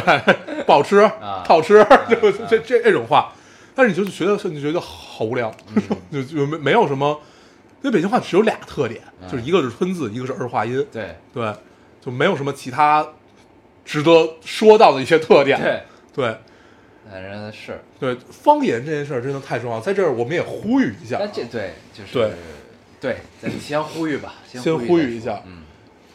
[0.66, 1.76] 不好吃啊，套吃，
[2.10, 2.48] 就啊。
[2.50, 3.34] 这这这种话，
[3.74, 5.82] 但是你就觉得你就觉得好无聊，嗯。
[6.12, 7.20] 就就没没有什么，
[7.82, 9.30] 因为北京话只有俩特点，嗯。
[9.30, 11.16] 就是一个是吞字，一个是儿化音，对。
[11.34, 11.52] 对，
[12.00, 13.08] 就没有什么其他
[13.84, 15.82] 值得说到的一些特点，对，
[16.14, 16.38] 对。
[17.12, 21.18] 反正是，对，方言这件事儿真的太重要，在这儿我们也呼吁一下。
[21.34, 22.32] 这对就是对。
[23.02, 25.42] 对，咱先呼吁吧，先呼吁一下。
[25.48, 25.64] 嗯，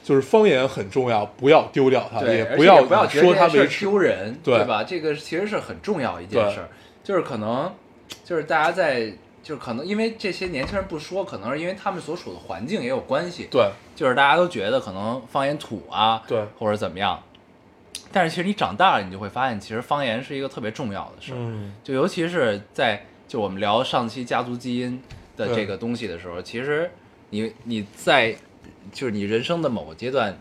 [0.07, 3.67] 就是方言很重要，不要丢掉它，对，也不要也不要觉得说它为。
[3.67, 4.85] 丢人，对吧？
[4.85, 6.69] 这个其实是很重要一件事儿，
[7.03, 7.75] 就是可能
[8.23, 17.21] 就是大家在就是可能因为这些年轻人不说，可能是因为他们所处的环境也有关系，对就是大家都觉得可能方言土啊，对或者怎么样。
[18.13, 21.37] 但是其实你长大了，你就会发现，其实方言是一个特别重要的事儿。
[21.37, 25.03] 嗯，就尤其是在就我们聊上期家族基因
[25.37, 26.89] 的这个东西的时候，其实
[27.31, 28.37] 你你在
[28.93, 30.39] 就是你人生的某个阶段，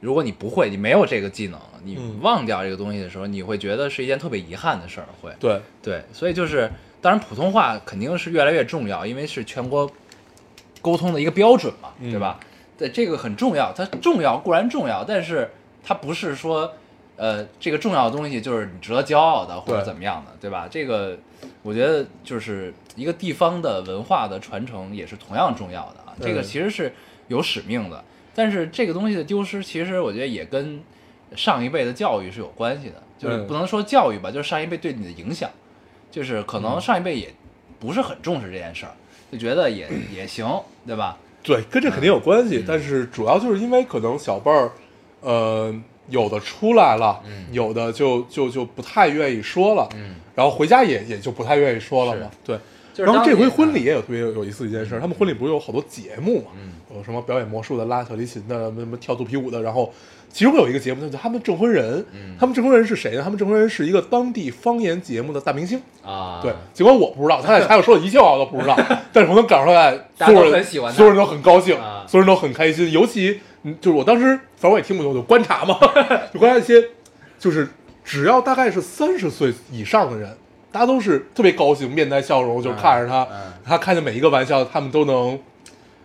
[0.00, 5.06] 如果你不会，你没有这个技能，你嗯忘掉这个东西的时候，你会觉得是一件特别遗憾的事儿。
[5.20, 6.70] 会，对对，所以就是
[7.00, 9.90] 当然普通话肯定是越来越重要，因为是全国
[10.80, 12.38] 沟通的一个标准嘛，嗯对吧？
[12.78, 15.50] 对，这个很重要，它重要固然重要，但是
[15.82, 16.72] 它不是说
[17.16, 20.68] 呃，这个重要的东西就是你值得骄傲的或者怎么样的，对吧？
[20.70, 21.18] 这个
[21.62, 26.14] 我觉得就是一个地方的文化的传承也是同样重要的啊。
[26.20, 26.92] 这个嗯其实是
[27.28, 28.02] 有使命的，
[28.34, 30.80] 但是这个东西的丢失，其实我觉得也跟
[31.34, 33.46] 上一辈的教育是有关系的，就是嗯。
[33.46, 35.50] 不能说教育吧，就是上一辈对你的影响，
[36.10, 36.62] 就是可嗯。
[36.62, 37.32] 能上一辈也
[37.80, 38.92] 不是很重视这件事儿，
[39.32, 40.48] 就觉得也 也行，
[40.86, 41.18] 对吧？
[41.42, 42.64] 对，跟这肯定有关系，嗯。
[42.66, 44.70] 但是主要就是因为可能小辈儿，
[45.20, 45.74] 呃，
[46.08, 47.46] 有的出来了，嗯。
[47.52, 52.30] 有的就就就不太愿意说了，嗯，然后回家也也就不太愿意说了嘛。
[52.44, 52.58] 对，
[53.04, 59.92] 然后这回婚礼也有特别有有意思一件事，他们婚礼不是有好多节目嘛，嗯有什么表演魔术的、拉小提琴的、什么什么跳肚皮舞的，然后
[60.32, 63.22] 其中有一个节目叫他们证婚人，嗯他们证婚人是谁呢？
[63.22, 65.80] 他们证婚人是一个当地方言节目的大明星。
[66.02, 68.76] 啊，对，尽管我不知道，他在台上说的一切话我都不知道，
[69.12, 72.90] 但是我能感受出来，所有人很喜欢所有人都很高兴，啊所有人都很开心。
[72.92, 74.26] 尤其，嗯就是我当时，
[74.56, 75.78] 反正我也听不懂，我就观察嘛，
[76.32, 76.82] 就观察一些，
[77.38, 77.68] 就是
[78.04, 80.36] 只要大概是三十岁以上的人，
[80.76, 83.50] 大家都是特别高兴，面带笑容，就看着他，嗯。
[83.64, 85.40] 他开的每一个玩笑，他们都能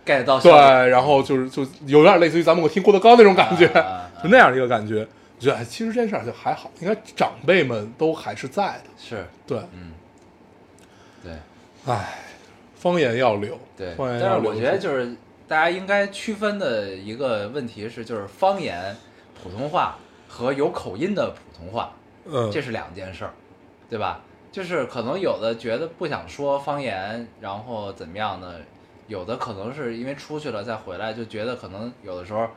[0.06, 3.68] get 到对笑点，然后就是就有点类似于咱们我听郭德纲那种感觉，
[4.24, 5.06] 就那样的一个感觉。
[5.38, 8.90] 我觉得哎，其实这件事儿就还好，应该长辈们都还是在的。
[8.98, 9.92] 是，对，嗯，
[11.22, 11.34] 对。
[11.86, 12.20] 唉，
[12.76, 14.42] 方言要留，对，方言要留。
[14.42, 15.14] 但是我觉得就是
[15.50, 18.96] 大家应该区分的一个问题是，就是方言
[19.44, 19.98] 普通话
[20.30, 21.92] 和有口音的普通话，
[22.24, 23.34] 嗯，这是两件事儿，
[23.90, 24.22] 对吧？
[24.52, 28.56] 就是可能有的觉得不想说方言，然后怎么样呢？
[29.08, 32.48] 有的可能是因为出去了再回来，就觉得可能有的时候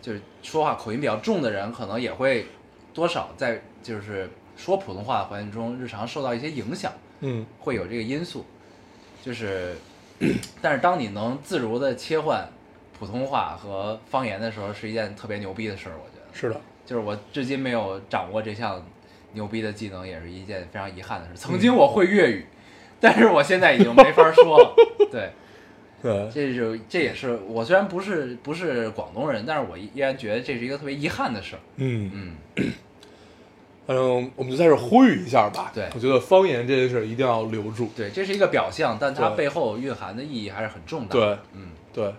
[0.00, 2.46] 就是说话口音比较重的人，可能也会
[2.94, 6.92] 多少在就是说普通话的环境中，日常受到一些影响。
[7.20, 8.44] 嗯会有这个因素，
[9.24, 9.74] 就是，
[10.60, 12.46] 但是当你能自如的切换
[12.98, 15.94] 普通话和方言的时候，是一件特别牛逼的事儿。
[15.96, 18.84] 我觉得，是的，就是我至今没有掌握这项
[19.36, 21.32] 牛逼的技能，也是一件非常遗憾的事。
[21.36, 22.46] 曾经我会粤语，
[22.98, 24.74] 但是我现在已经没法说了。
[25.12, 25.30] 对，
[26.02, 31.60] 对，这就这也是我虽然不是不是广东人，但是我依然觉得这是一个特别遗憾的事儿。
[31.76, 32.10] 嗯，
[32.56, 32.72] 嗯，
[33.86, 35.70] 反 正我们就在这呼吁一下吧。
[35.74, 37.90] 对我觉得方言这件事一定要留住。
[37.94, 41.38] 对，这是一个表象，但它背后蕴含的意义还是很重大对。
[41.52, 42.12] 嗯，对，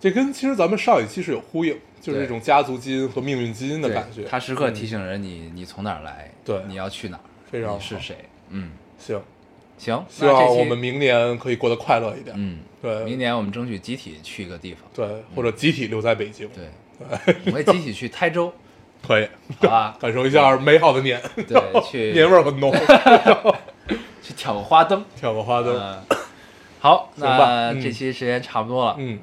[0.00, 4.24] 这跟其实咱们上一期是有呼应，就是对这种家族基因和命运基因的感觉。
[4.24, 7.20] 他时刻嗯提醒着你，你从哪儿来，对你要去哪儿，
[7.50, 8.16] 非常好你是谁。
[8.50, 9.20] 嗯，行，
[9.76, 12.34] 行，希望我们明年可以过得快乐一点。
[12.38, 16.64] 嗯，对明年我们争取集体去一个地方，对，或者集体留在北京，对，
[17.46, 18.52] 我们也集体去台州，
[19.06, 19.28] 可以
[19.60, 19.96] 好吧？
[20.00, 22.72] 感受一下美好的年，对，去 年味儿很浓，
[24.22, 25.04] 去挑个花灯。
[25.16, 25.76] 挑个花灯。
[25.76, 26.16] 嗯，
[26.80, 29.18] 好，那嗯这期时间差不多了，嗯，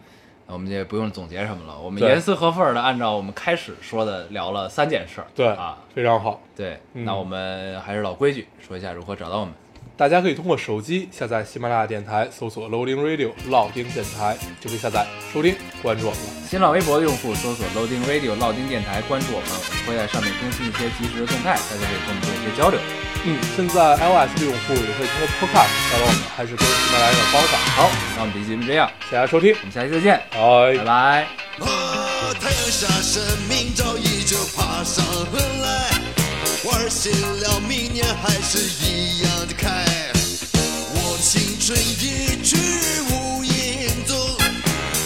[0.48, 5.28] 我们也不用总结什么了，我们严丝合缝的按照我们开始说的聊了三件事儿。
[5.36, 6.42] 对啊，，非常好。
[6.56, 9.54] 对，嗯那我们还是老规矩，说一下如何找到我们。
[9.98, 16.30] 大家可以通过手机下载喜马拉雅电台，搜索 Loading Radio 老丁电台，就可以下载收听，关注我们了。
[16.50, 22.80] 新浪微博的用户搜索 Loading Radio 老丁电台，关注我们，我们会在上面更新一些及时的动态，大家可以跟我们做一些交流。
[23.24, 27.58] 嗯，现在 iOS 的用户也可以通过 Podcast 找到我们，还是跟喜马拉雅的方法。
[27.58, 31.28] 好，那我们这期节目这样，谢谢大家收听，我们下期再见，拜拜拜。
[31.60, 36.15] 哦，太阳下山，明早依旧爬上河来。
[36.66, 39.86] 花儿谢了，明年还是一样的开。
[40.96, 42.58] 我的青春一去
[43.12, 44.18] 无影踪，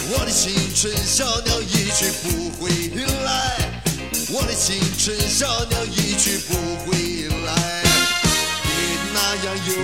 [0.08, 2.70] 我的青春小鸟一去不回
[3.26, 3.58] 来。
[4.32, 6.54] 我的青春小鸟一去不
[6.86, 7.82] 回来。
[8.64, 8.72] 别
[9.12, 9.74] 那样游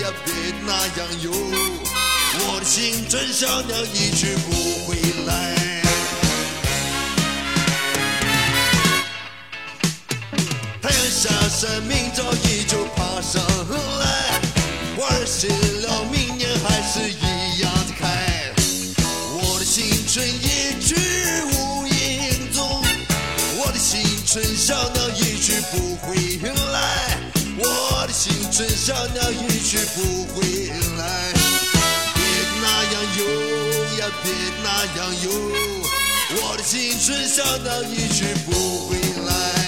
[0.00, 0.32] 呀，别
[0.64, 4.96] 那样游，我的青春小鸟一去不回
[5.26, 5.71] 来。
[11.22, 13.40] 下山，明朝依旧爬上
[14.00, 14.40] 来。
[14.96, 15.46] 花儿谢
[15.86, 18.50] 了，明年还是一样的开。
[19.38, 20.96] 我的青春一去
[21.46, 22.82] 无影踪，
[23.56, 26.16] 我的青春小鸟一去不回
[26.72, 27.16] 来。
[27.56, 30.42] 我的青春小鸟一去不回
[30.98, 31.32] 来。
[32.16, 32.20] 别
[32.60, 33.22] 那样游
[34.00, 34.32] 呀，别
[34.64, 34.66] 那
[34.98, 35.30] 样游，
[36.42, 39.61] 我的青春小鸟一去不回来。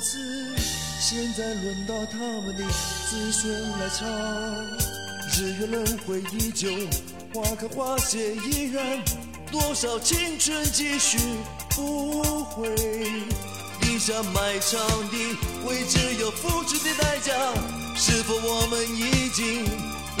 [0.00, 0.18] 次，
[1.00, 2.64] 现在轮到他们的
[3.08, 4.08] 子孙来唱。
[5.36, 6.68] 日月轮回依旧，
[7.34, 9.02] 花开花谢依然，
[9.52, 11.18] 多少青春继续
[11.70, 12.74] 不回。
[13.80, 14.80] 地下埋藏
[15.10, 15.16] 的
[15.66, 17.32] 位置有付出的代价，
[17.96, 19.64] 是否我们已经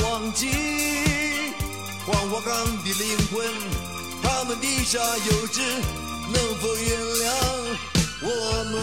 [0.02, 0.48] 忘记
[2.06, 3.46] 黄花岗的灵魂？
[4.22, 5.60] 他们地下有知，
[6.32, 8.26] 能否原谅我
[8.70, 8.74] 们？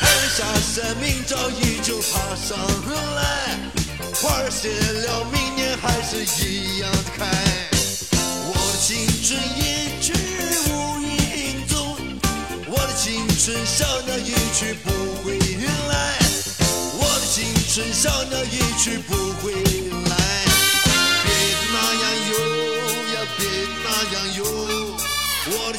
[0.00, 2.56] 按下生命早已就爬上
[3.16, 3.20] 来，
[4.14, 7.26] 花儿谢了，明年还是一样的开。
[8.46, 8.88] 我的青
[9.24, 9.28] 春
[9.58, 9.60] 一
[10.00, 10.12] 去
[10.70, 10.70] 无
[11.02, 11.74] 影踪，
[12.68, 14.88] 我的青春小鸟一去不
[15.24, 15.36] 回
[15.88, 16.18] 来，
[16.96, 17.38] 我的青
[17.68, 19.52] 春小鸟一去不回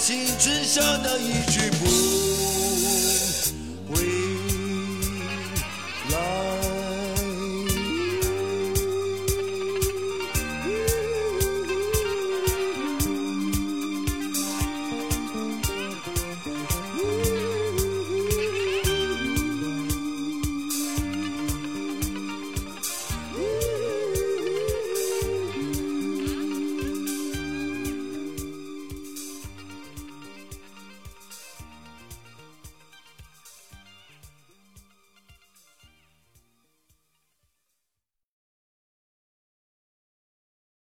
[0.01, 2.30] 青春小鸟一句不